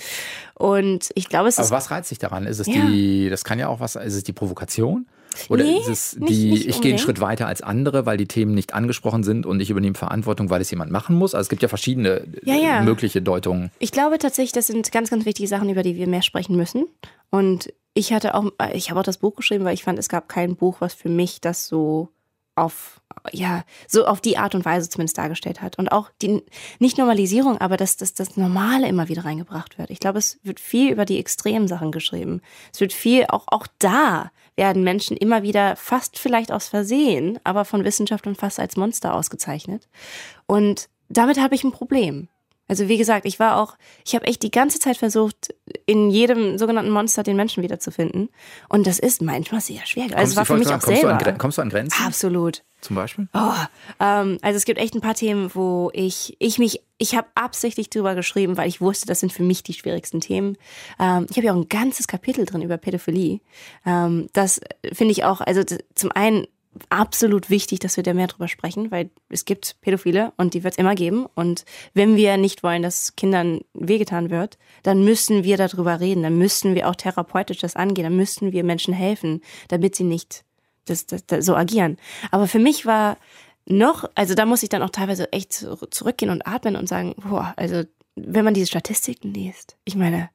[0.54, 1.70] Und ich glaube, es Aber ist.
[1.70, 2.46] was reizt dich daran?
[2.46, 2.86] Ist es Ja.
[2.86, 5.06] die, das kann ja auch was, ist es die Provokation?
[5.50, 6.98] Oder Nee, ist es nicht- die, nicht ich gehe einen.
[6.98, 10.62] Schritt weiter als andere, weil die Themen nicht angesprochen sind und ich übernehme Verantwortung, weil
[10.62, 11.34] es jemand machen muss?
[11.34, 12.80] Also es gibt ja verschiedene Ja, äh, ja.
[12.82, 13.70] mögliche Deutungen.
[13.78, 16.86] Ich glaube tatsächlich, das sind ganz, ganz wichtige Sachen, über die wir mehr sprechen müssen.
[17.28, 20.26] Und ich hatte auch, ich habe auch das Buch geschrieben, weil ich fand, es gab
[20.30, 22.08] kein Buch, was für mich das so
[22.56, 23.00] auf,
[23.32, 25.78] ja, so auf die Art und Weise zumindest dargestellt hat.
[25.78, 26.42] Und auch die,
[26.78, 29.90] nicht Normalisierung, aber dass, dass das Normale immer wieder reingebracht wird.
[29.90, 32.40] Ich glaube, es wird viel über die extremen Sachen geschrieben.
[32.72, 37.64] Es wird viel, auch, auch da werden Menschen immer wieder fast vielleicht aus Versehen, aber
[37.64, 39.88] von Wissenschaft und fast als Monster ausgezeichnet.
[40.46, 42.28] Und damit habe ich ein Problem.
[42.68, 45.54] Also wie gesagt, ich war auch, ich habe echt die ganze Zeit versucht,
[45.86, 48.28] in jedem sogenannten Monster den Menschen wiederzufinden.
[48.68, 50.04] Und das ist manchmal sehr schwer.
[50.16, 51.18] Also es war für mich sagen, auch kommst, du selber.
[51.18, 52.62] an, Gren- kommst du an Grenzen Absolut.
[52.80, 53.28] zum Beispiel?
[53.34, 53.52] Oh,
[54.00, 57.88] ähm, also es gibt echt ein paar Themen, wo ich, ich mich, ich habe absichtlich
[57.90, 60.56] drüber geschrieben, weil ich wusste, das sind für mich die schwierigsten Themen.
[60.98, 63.40] Ähm, ich habe ja auch ein ganzes Kapitel drin über Pädophilie.
[63.84, 64.60] Ähm, das
[64.92, 65.62] finde ich auch, also
[65.94, 66.46] zum einen
[66.88, 70.74] absolut wichtig, dass wir da mehr drüber sprechen, weil es gibt Pädophile und die wird
[70.74, 71.26] es immer geben.
[71.34, 71.64] Und
[71.94, 76.74] wenn wir nicht wollen, dass Kindern wehgetan wird, dann müssen wir darüber reden, dann müssen
[76.74, 80.44] wir auch therapeutisch das angehen, dann müssen wir Menschen helfen, damit sie nicht
[80.84, 81.96] das, das, das so agieren.
[82.30, 83.16] Aber für mich war
[83.66, 87.14] noch, also da muss ich dann auch teilweise echt zu- zurückgehen und atmen und sagen,
[87.16, 87.82] boah, also
[88.14, 90.30] wenn man diese Statistiken liest, ich meine,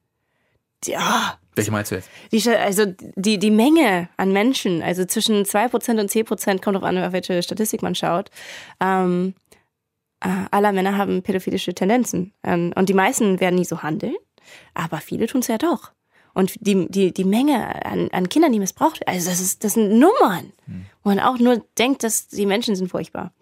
[0.84, 2.08] ja, Welche meinst du jetzt?
[2.32, 2.86] die, also
[3.16, 7.42] die, die Menge an Menschen, also zwischen 2% und 10%, kommt auf an, auf welche
[7.42, 8.30] Statistik man schaut,
[8.80, 9.34] ähm,
[10.20, 12.32] äh, aller Männer haben pädophilische Tendenzen.
[12.42, 14.16] Ähm, und die meisten werden nie so handeln,
[14.74, 15.92] aber viele tun es ja doch.
[16.34, 19.74] Und die, die, die Menge an, an Kindern, die missbraucht werden, also das, ist, das
[19.74, 20.52] sind Nummern,
[21.02, 23.32] wo man auch nur denkt, dass die Menschen sind furchtbar.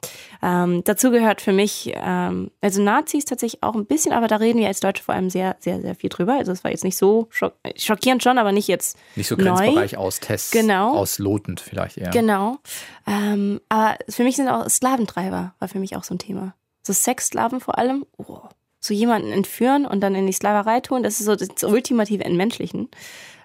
[0.43, 4.59] Ähm, dazu gehört für mich, ähm, also Nazis tatsächlich auch ein bisschen, aber da reden
[4.59, 6.34] wir als Deutsche vor allem sehr, sehr, sehr viel drüber.
[6.34, 9.45] Also es war jetzt nicht so schock schockierend schon, aber nicht jetzt Nicht so neu.
[9.45, 10.95] Grenzbereich austests, Genau.
[10.97, 12.11] auslotend vielleicht eher.
[12.11, 12.59] Genau.
[13.07, 16.55] Ähm, aber für mich sind auch Sklaventreiber, war für mich auch so ein Thema.
[16.82, 18.05] So Sexsklaven vor allem.
[18.16, 18.38] Oh.
[18.80, 22.88] So jemanden entführen und dann in die Sklaverei tun, das ist so das ultimative Entmenschlichen.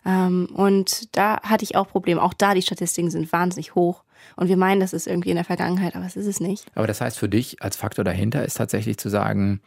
[0.05, 2.21] Ähm, und da hatte ich auch Probleme.
[2.21, 4.03] Auch da, die Statistiken sind wahnsinnig hoch.
[4.35, 6.65] Und wir meinen, das ist irgendwie in der Vergangenheit, aber es ist es nicht.
[6.75, 9.61] Aber das heißt für dich als Faktor dahinter ist tatsächlich zu sagen,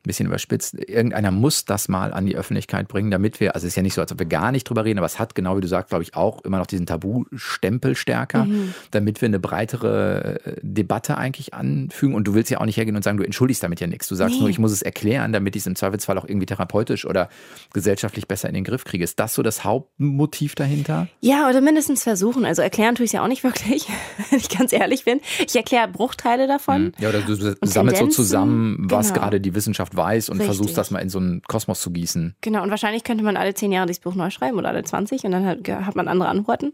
[0.00, 3.72] ein bisschen überspitzt, irgendeiner muss das mal an die Öffentlichkeit bringen, damit wir, also es
[3.72, 5.56] ist ja nicht so, als ob wir gar nicht drüber reden, aber es hat, genau
[5.56, 8.74] wie du sagst, glaube ich, auch immer noch diesen Tabu-Stempel stärker, Mhm.
[8.92, 12.14] damit wir eine breitere äh, Debatte eigentlich anfügen.
[12.14, 14.08] Und du willst ja auch nicht hergehen und sagen, du entschuldigst damit ja nichts.
[14.08, 14.40] Du sagst Nee.
[14.40, 17.28] nur, ich muss es erklären, damit ich es im Zweifelsfall auch irgendwie therapeutisch oder
[17.72, 19.04] gesellschaftlich besser in den Griff kriege.
[19.04, 21.08] Ist das so das Hauptmotiv dahinter?
[21.20, 22.44] Ja, oder mindestens versuchen.
[22.44, 23.86] Also erklären tue ich es ja auch nicht wirklich,
[24.30, 25.20] wenn ich ganz ehrlich bin.
[25.46, 26.92] Ich erkläre Bruchteile davon.
[26.98, 29.20] Ja, oder du sammelst so zusammen, was genau.
[29.20, 30.56] gerade die Wissenschaft weiß und Richtig.
[30.56, 32.36] versuchst das mal in so einen Kosmos zu gießen.
[32.40, 35.24] Genau, und wahrscheinlich könnte man alle zehn Jahre dieses Buch neu schreiben oder alle 20
[35.24, 36.72] und dann hat, hat man andere Antworten.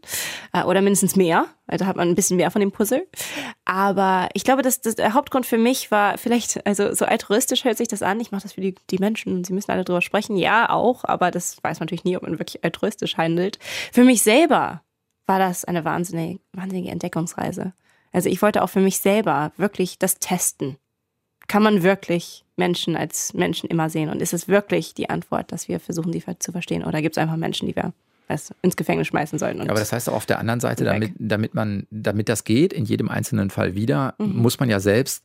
[0.53, 1.47] Äh, Oder mindestens mehr.
[1.67, 3.07] Also hat man ein bisschen mehr von dem Puzzle.
[3.64, 7.77] Aber ich glaube, dass, dass der Hauptgrund für mich war vielleicht, also so altruistisch hört
[7.77, 8.21] sich das an.
[8.21, 10.37] Ich mache das für die, die Menschen und sie müssen alle drüber sprechen.
[10.37, 13.59] Ja, auch, aber das weiß man natürlich nie, ob man wirklich altruistisch handelt.
[13.93, 14.83] Für mich selber
[15.27, 17.73] war das eine wahnsinnige, wahnsinnige Entdeckungsreise.
[18.12, 20.79] Also ich wollte auch für mich selber wirklich das testen
[21.49, 24.09] kann man wirklich Menschen als Menschen immer sehen?
[24.09, 26.85] Und ist es wirklich die Antwort, dass wir versuchen, die zu verstehen?
[26.85, 27.93] Oder gibt es einfach Menschen, die wir
[28.29, 29.61] weißt, ins Gefängnis schmeißen sollten?
[29.63, 32.85] Aber das heißt auch auf der anderen Seite, damit, damit man, damit das geht, in
[32.85, 34.37] jedem einzelnen Fall wieder, Mhm.
[34.43, 35.23] muss man ja selbst,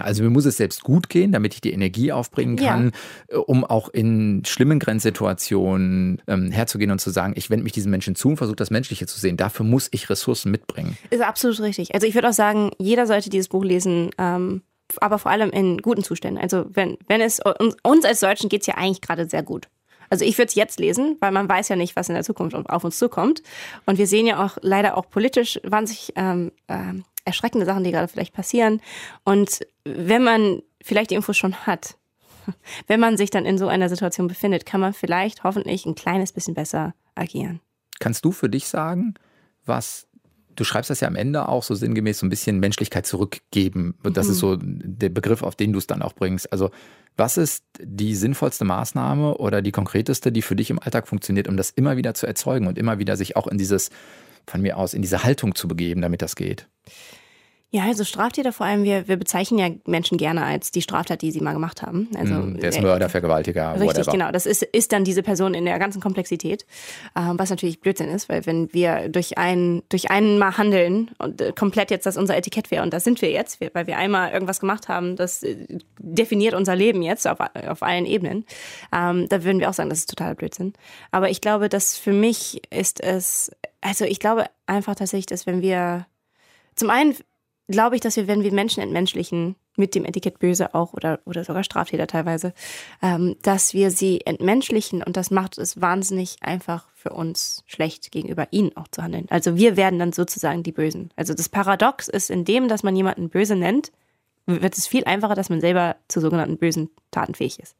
[0.00, 2.72] also mir muss es selbst gut gehen, damit ich die Energie aufbringen Ja.
[2.72, 2.92] kann,
[3.28, 7.90] äh, um auch in schlimmen Grenzsituationen ähm, herzugehen und zu sagen, ich wende mich diesen
[7.90, 9.36] Menschen zu und versuche das Menschliche zu sehen.
[9.36, 10.96] Dafür muss ich Ressourcen mitbringen.
[11.10, 11.94] ist absolut richtig.
[11.94, 14.62] Also ich würde auch sagen, jeder sollte dieses Buch lesen, ähm,
[15.00, 16.42] aber vor allem in guten Zuständen.
[16.42, 19.68] Also wenn, wenn es uns, uns als Deutschen geht es ja eigentlich gerade sehr gut.
[20.10, 22.56] Also ich würde es jetzt lesen, weil man weiß ja nicht, was in der Zukunft
[22.56, 23.42] auf uns zukommt.
[23.86, 28.08] Und wir sehen ja auch leider auch politisch wahnsinnig ähm, ähm, erschreckende Sachen, die gerade
[28.08, 28.80] vielleicht passieren.
[29.24, 31.96] Und wenn man vielleicht die Infos schon hat,
[32.86, 36.32] wenn man sich dann in so einer Situation befindet, kann man vielleicht hoffentlich ein kleines
[36.32, 37.60] bisschen besser agieren.
[38.00, 39.14] Kannst du für dich sagen,
[39.66, 40.07] was
[40.58, 43.94] du schreibst das ja am Ende auch so sinngemäß so ein bisschen Menschlichkeit zurückgeben.
[44.02, 46.52] Und das ist so der Begriff, auf den du es dann auch bringst.
[46.52, 46.70] Also
[47.16, 51.56] was ist die sinnvollste Maßnahme oder die konkreteste, die für dich im Alltag funktioniert, um
[51.56, 53.90] das immer wieder zu erzeugen und immer wieder sich auch in dieses,
[54.48, 56.68] von mir aus, in diese Haltung zu begeben, damit das geht?
[57.70, 61.30] Ja, also Straftäter vor allem, wir, wir bezeichnen ja Menschen gerne als die Straftat, die
[61.30, 62.08] sie mal gemacht haben.
[62.16, 64.12] Also, mm, der ist Mörder, Vergewaltiger, Richtig, whatever.
[64.12, 64.32] genau.
[64.32, 66.64] Das ist, ist dann diese Person in der ganzen Komplexität,
[67.14, 71.42] ähm, was natürlich Blödsinn ist, weil wenn wir durch ein, durch einen Mal handeln und
[71.42, 74.32] äh, komplett jetzt das unser Etikett wäre, und das sind wir jetzt, weil wir einmal
[74.32, 75.56] irgendwas gemacht haben, das äh,
[75.98, 78.46] definiert unser Leben jetzt auf, auf allen Ebenen,
[78.94, 80.72] ähm, da würden wir auch sagen, das ist totaler Blödsinn.
[81.10, 83.50] Aber ich glaube, dass für mich ist es,
[83.82, 86.06] also ich glaube einfach tatsächlich, dass wenn wir
[86.74, 87.14] zum einen
[87.68, 91.44] glaube ich, dass wir, wenn wir Menschen entmenschlichen, mit dem Etikett böse auch oder, oder
[91.44, 92.52] sogar Straftäter teilweise,
[93.00, 98.48] ähm, dass wir sie entmenschlichen und das macht es wahnsinnig einfach für uns schlecht gegenüber
[98.50, 99.26] ihnen auch zu handeln.
[99.30, 101.10] Also wir werden dann sozusagen die Bösen.
[101.14, 103.92] Also das Paradox ist in dem, dass man jemanden böse nennt,
[104.46, 107.76] wird es viel einfacher, dass man selber zu sogenannten bösen Taten fähig ist.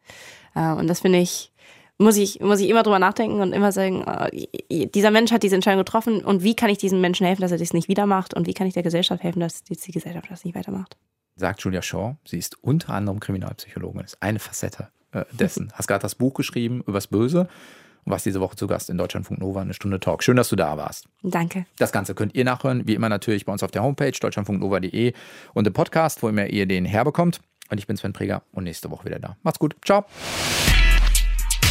[0.55, 1.51] Äh, und das finde ich,
[1.99, 5.57] muss ich, muss ich immer drüber nachdenken und immer sagen, äh, dieser Mensch hat diese
[5.57, 8.35] Entscheidung getroffen und wie kann ich diesem Menschen helfen, dass er das nicht wieder macht
[8.35, 10.97] und wie kann ich der Gesellschaft helfen, dass die Gesellschaft das nicht weitermacht.
[11.37, 15.73] Sagt Julia Shaw, sie ist unter anderem Kriminalpsychologin, das ist eine Facette äh, dessen.
[15.75, 17.49] Hast gerade das Buch geschrieben übers Böse
[18.05, 20.23] und warst diese Woche zu Gast in Deutschlandfunk Nova, eine Stunde Talk.
[20.23, 21.09] Schön, dass du da warst.
[21.23, 21.67] Danke.
[21.79, 25.13] Das Ganze könnt ihr nachhören, wie immer natürlich bei uns auf der Homepage deutschlandfunknova.de
[25.53, 27.41] und im Podcast, wo immer ihr den herbekommt.
[27.71, 29.37] Und ich bin Sven Preger und nächste Woche wieder da.
[29.43, 29.77] Macht's gut.
[29.85, 30.07] Ciao.